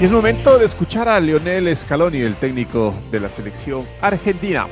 Y 0.00 0.04
es 0.06 0.10
momento 0.10 0.56
de 0.56 0.64
escuchar 0.64 1.10
a 1.10 1.20
Leonel 1.20 1.76
Scaloni, 1.76 2.20
el 2.20 2.36
técnico 2.36 2.94
de 3.10 3.20
la 3.20 3.28
selección 3.28 3.86
argentina. 4.00 4.66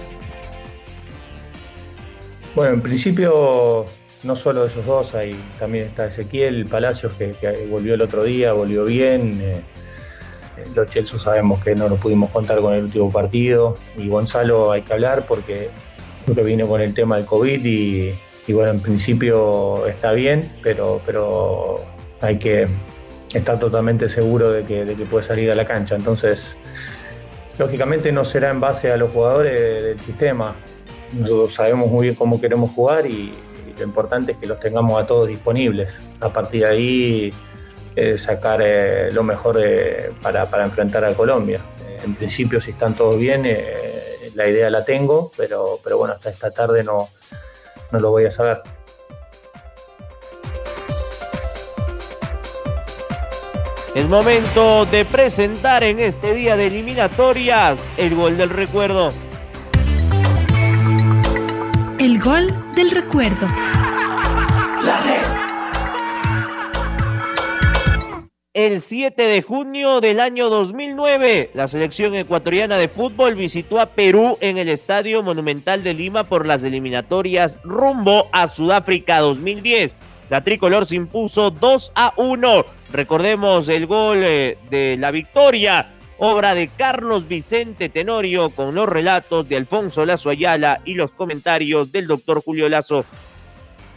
Bueno, 2.55 2.75
en 2.75 2.81
principio 2.81 3.85
no 4.25 4.37
solo 4.37 4.67
esos 4.67 4.85
dos, 4.85 5.15
hay, 5.15 5.39
también 5.59 5.87
está 5.87 6.07
Ezequiel 6.07 6.67
Palacios 6.67 7.15
que, 7.15 7.35
volvió 7.71 7.95
el 7.95 8.03
otro 8.03 8.25
día, 8.25 8.53
volvió 8.53 8.85
bien. 8.85 9.41
Eh, 9.41 9.63
los 10.75 10.89
Chelsea 10.91 11.19
sabemos 11.19 11.63
que 11.63 11.75
no 11.75 11.89
lo 11.89 11.97
pudimos 11.97 12.31
contar 12.31 12.59
con 12.61 12.75
el 12.75 12.85
último 12.85 13.11
partido. 13.11 13.77
Y 13.97 14.09
Gonzalo 14.09 14.73
hay 14.73 14.83
que 14.83 14.93
hablar 14.93 15.27
porque 15.27 15.71
creo 16.25 16.37
que 16.37 16.43
vino 16.43 16.67
con 16.67 16.81
el 16.81 16.95
tema 16.95 17.17
del 17.17 17.27
COVID 17.27 17.65
y, 17.65 18.13
bueno, 18.53 18.71
en 18.71 18.81
principio 18.81 19.87
está 19.87 20.13
bien, 20.13 20.51
pero, 20.63 21.01
pero 21.07 21.77
hay 22.21 22.39
que 22.39 22.67
estar 23.33 23.59
totalmente 23.61 24.09
seguro 24.09 24.53
que, 24.67 24.85
de 24.85 24.95
que 24.95 25.05
puede 25.05 25.25
salir 25.25 25.51
a 25.51 25.55
la 25.55 25.67
cancha. 25.67 25.95
Entonces, 25.95 26.57
lógicamente 27.59 28.11
no 28.11 28.25
será 28.25 28.51
en 28.51 28.61
base 28.61 28.91
a 28.91 28.97
los 28.97 29.13
jugadores 29.13 29.83
del 29.83 30.01
sistema. 30.01 30.57
Nosotros 31.13 31.55
sabemos 31.55 31.89
muy 31.91 32.07
bien 32.07 32.15
cómo 32.15 32.41
queremos 32.41 32.71
jugar 32.71 33.07
y, 33.07 33.33
lo 33.79 33.85
importante 33.85 34.33
es 34.33 34.39
que 34.39 34.47
los 34.47 34.59
tengamos 34.59 35.01
a 35.01 35.07
todos 35.07 35.29
disponibles. 35.29 35.95
A 36.19 36.33
partir 36.33 36.63
de 36.63 36.69
ahí, 36.69 37.33
eh, 37.95 38.19
sacar 38.19 38.61
eh, 38.61 39.13
lo 39.13 39.23
mejor 39.23 39.61
eh, 39.63 40.11
para, 40.21 40.43
enfrentar 40.65 41.05
a 41.05 41.15
Colombia. 41.15 41.61
en 42.05 42.15
principio, 42.17 42.61
si 42.61 42.73
están 42.73 42.97
todos 42.97 43.17
bien, 43.19 43.45
la 44.35 44.49
idea 44.49 44.69
la 44.69 44.85
tengo, 44.85 45.31
pero, 45.37 45.79
pero 45.85 45.97
bueno, 45.99 46.15
hasta 46.15 46.31
esta 46.31 46.51
tarde 46.51 46.83
no, 46.83 47.09
no 47.93 47.99
lo 48.01 48.11
voy 48.11 48.25
a 48.25 48.31
saber. 48.33 48.63
Es 53.95 54.09
momento 54.09 54.87
de 54.87 55.05
presentar 55.05 55.83
en 55.83 55.99
este 55.99 56.33
día 56.33 56.57
de 56.57 56.69
eliminatorias 56.69 57.81
el 57.97 58.15
gol 58.15 58.37
del 58.37 58.51
recuerdo. 58.51 59.11
El 61.99 62.21
gol 62.21 62.55
del 62.77 62.93
recuerdo. 62.93 63.49
El 68.55 68.81
7 68.81 69.21
de 69.21 69.43
junio 69.43 70.01
del 70.01 70.21
año 70.21 70.49
2009, 70.49 71.51
la 71.55 71.67
selección 71.67 72.15
ecuatoriana 72.15 72.77
de 72.77 72.87
fútbol 72.87 73.35
visitó 73.35 73.81
a 73.81 73.87
Perú 73.87 74.39
en 74.41 74.59
el 74.59 74.69
Estadio 74.69 75.25
Monumental 75.25 75.83
de 75.83 75.95
Lima 75.95 76.23
por 76.23 76.47
las 76.47 76.63
eliminatorias 76.63 77.59
rumbo 77.65 78.29
a 78.31 78.47
Sudáfrica 78.47 79.19
2010. 79.19 79.97
La 80.31 80.45
tricolor 80.45 80.87
se 80.87 80.95
impuso 80.95 81.51
2 81.51 81.93
a 81.97 82.15
1. 82.17 82.65
Recordemos 82.93 83.69
el 83.69 83.87
gol 83.89 84.19
eh, 84.23 84.57
de 84.71 84.97
la 85.01 85.11
victoria 85.11 85.98
obra 86.19 86.55
de 86.55 86.69
Carlos 86.69 87.27
Vicente 87.27 87.89
Tenorio, 87.89 88.51
con 88.51 88.75
los 88.75 88.89
relatos 88.89 89.49
de 89.49 89.57
Alfonso 89.57 90.05
Lazo 90.05 90.31
Ayala 90.31 90.81
y 90.85 90.95
los 90.95 91.11
comentarios 91.13 91.91
del 91.93 92.07
doctor 92.07 92.43
Julio 92.43 92.69
Lazo. 92.69 93.05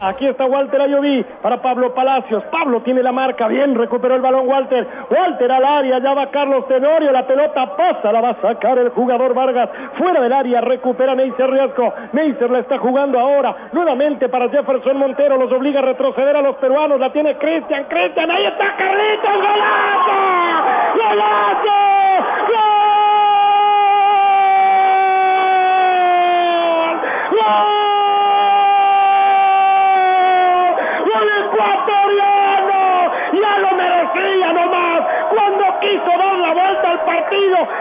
Aquí 0.03 0.25
está 0.25 0.45
Walter 0.45 0.81
Ayoví 0.81 1.23
para 1.43 1.62
Pablo 1.62 1.93
Palacios. 1.93 2.43
Pablo 2.45 2.81
tiene 2.81 3.03
la 3.03 3.12
marca, 3.12 3.47
bien, 3.47 3.75
recuperó 3.75 4.15
el 4.15 4.21
balón 4.21 4.47
Walter. 4.47 4.88
Walter 5.12 5.51
al 5.51 5.63
área, 5.63 5.99
ya 5.99 6.15
va 6.15 6.31
Carlos 6.31 6.67
Tenorio, 6.67 7.12
la 7.12 7.27
pelota 7.27 7.75
pasa, 7.75 8.12
la 8.12 8.19
va 8.19 8.29
a 8.31 8.41
sacar 8.41 8.79
el 8.79 8.89
jugador 8.89 9.36
Vargas. 9.36 9.69
Fuera 9.99 10.19
del 10.21 10.34
área, 10.34 10.60
recupera 10.60 11.13
Neisser 11.13 11.47
Riasco. 11.47 11.93
Neisser 12.13 12.49
la 12.49 12.60
está 12.60 12.79
jugando 12.79 13.19
ahora, 13.19 13.69
nuevamente 13.73 14.27
para 14.27 14.49
Jefferson 14.49 14.97
Montero, 14.97 15.38
los 15.38 15.51
obliga 15.51 15.81
a 15.81 15.84
retroceder 15.84 16.36
a 16.36 16.41
los 16.41 16.55
peruanos. 16.55 16.99
La 16.99 17.13
tiene 17.13 17.38
Cristian, 17.38 17.84
Cristian, 17.84 18.31
ahí 18.31 18.45
está 18.47 18.75
Carlitos, 18.75 19.36
golazo, 19.36 20.17
golazo. 20.97 21.80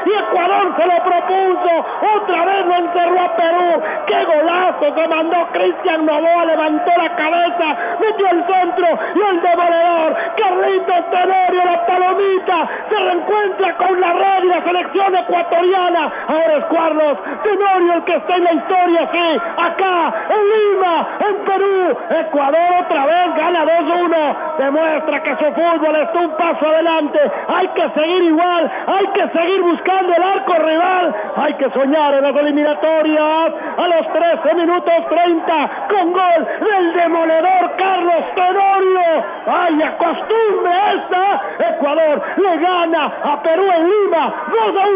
Y 0.06 0.10
Ecuador 0.10 0.74
se 0.76 0.86
lo 0.86 1.02
propuso. 1.02 1.86
Otra 2.16 2.44
vez 2.44 2.66
lo 2.66 2.74
encerró 2.76 3.20
a 3.20 3.36
Perú. 3.36 3.82
¡Qué 4.06 4.24
golazo 4.24 4.94
se 4.94 5.08
mandó 5.08 5.46
Cristian 5.52 6.06
Novoa! 6.06 6.44
Levantó 6.44 6.89
la 7.00 7.16
cabeza, 7.16 7.76
metió 8.00 8.26
el 8.30 8.44
centro 8.44 8.86
y 9.14 9.20
el 9.20 9.40
devorador. 9.40 10.16
Carlitos 10.36 11.10
Tenorio, 11.10 11.64
la 11.64 11.86
palomita, 11.86 12.68
se 12.88 12.96
reencuentra 12.96 13.76
con 13.76 14.00
la 14.00 14.12
red 14.12 14.44
y 14.44 14.48
la 14.48 14.62
selección 14.62 15.16
ecuatoriana. 15.16 16.12
Ahora 16.28 16.56
es 16.58 16.64
Carlos 16.64 17.18
Tenorio 17.42 17.94
el 17.94 18.04
que 18.04 18.16
está 18.16 18.36
en 18.36 18.44
la 18.44 18.52
historia, 18.52 19.08
sí. 19.12 19.40
Acá, 19.56 20.12
en 20.28 20.42
Lima, 20.50 21.08
en 21.20 21.36
Perú. 21.44 21.98
Ecuador 22.20 22.84
otra 22.84 23.06
vez 23.06 23.34
gana 23.36 23.64
2-1. 23.64 24.36
Demuestra 24.58 25.22
que 25.22 25.36
su 25.36 25.52
fútbol 25.52 25.96
está 25.96 26.18
un 26.18 26.30
paso 26.36 26.66
adelante. 26.66 27.18
Hay 27.48 27.68
que 27.68 27.88
seguir 27.90 28.22
igual, 28.24 28.70
hay 28.86 29.06
que 29.08 29.28
seguir 29.28 29.62
buscando 29.62 30.14
el 30.14 30.22
arco 30.22 30.54
rival. 30.54 31.14
Hay 31.36 31.54
que 31.54 31.70
soñar 31.70 32.14
en 32.14 32.22
las 32.22 32.36
eliminatorias. 32.36 33.52
A 33.76 33.88
los 33.88 34.12
13 34.12 34.54
minutos 34.54 34.92
30 35.08 35.70
con 35.88 36.12
gol 36.12 36.46
del 36.60 36.89
demoledor 36.94 37.76
Carlos 37.76 38.24
Tenorio. 38.34 39.24
¡Ay, 39.46 39.82
acostumbre 39.82 40.72
esta! 40.94 41.40
Ecuador 41.70 42.22
le 42.36 42.58
gana 42.58 43.12
a 43.24 43.42
Perú 43.42 43.64
en 43.64 43.90
Lima 43.90 44.34
2 44.48 44.76
a 44.76 44.88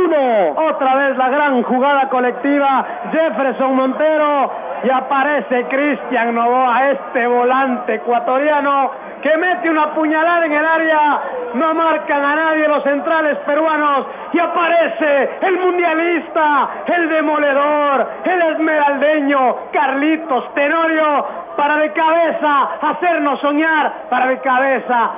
1. 0.54 0.68
Otra 0.70 0.94
vez 0.96 1.16
la 1.16 1.28
gran 1.28 1.62
jugada 1.62 2.08
colectiva. 2.08 2.84
Jefferson 3.12 3.76
Montero 3.76 4.50
y 4.84 4.90
aparece 4.90 5.64
Cristian 5.64 6.34
Novoa, 6.34 6.90
este 6.90 7.26
volante 7.26 7.94
ecuatoriano 7.94 8.90
que 9.22 9.36
mete 9.38 9.70
una 9.70 9.94
puñalada 9.94 10.44
en 10.44 10.52
el 10.52 10.66
área. 10.66 11.20
No 11.54 11.72
marcan 11.72 12.22
a 12.22 12.36
nadie 12.36 12.68
los 12.68 12.82
centrales 12.82 13.38
peruanos 13.38 14.06
y 14.32 14.38
aparece 14.38 15.30
el 15.40 15.58
mundialista, 15.58 16.68
el 16.86 17.08
demoledor, 17.08 18.06
el 18.24 18.42
esmeraldeño, 18.42 19.56
Carlitos 19.72 20.52
Tenorio, 20.54 21.26
para 21.56 21.76
de 21.78 21.92
cabeza 21.92 22.64
hacernos 22.82 23.40
soñar, 23.40 24.08
para 24.10 24.28
de 24.28 24.40
cabeza 24.40 25.10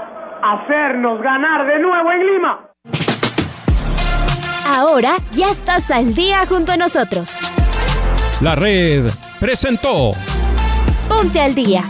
hacernos 0.42 1.20
ganar 1.22 1.66
de 1.66 1.78
nuevo 1.78 2.12
en 2.12 2.26
Lima. 2.26 2.60
Ahora 4.68 5.16
ya 5.32 5.48
estás 5.48 5.90
al 5.90 6.14
día 6.14 6.44
junto 6.46 6.72
a 6.72 6.76
nosotros. 6.76 7.32
La 8.40 8.54
red 8.54 9.06
presentó 9.40 10.12
Ponte 11.08 11.40
al 11.40 11.54
día. 11.54 11.82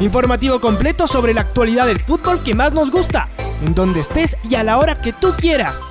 Informativo 0.00 0.60
completo 0.60 1.06
sobre 1.06 1.32
la 1.32 1.40
actualidad 1.40 1.86
del 1.86 2.00
fútbol 2.00 2.42
que 2.42 2.54
más 2.54 2.74
nos 2.74 2.90
gusta, 2.90 3.28
en 3.64 3.74
donde 3.74 4.00
estés 4.00 4.36
y 4.48 4.56
a 4.56 4.62
la 4.62 4.78
hora 4.78 4.98
que 4.98 5.12
tú 5.12 5.32
quieras. 5.38 5.90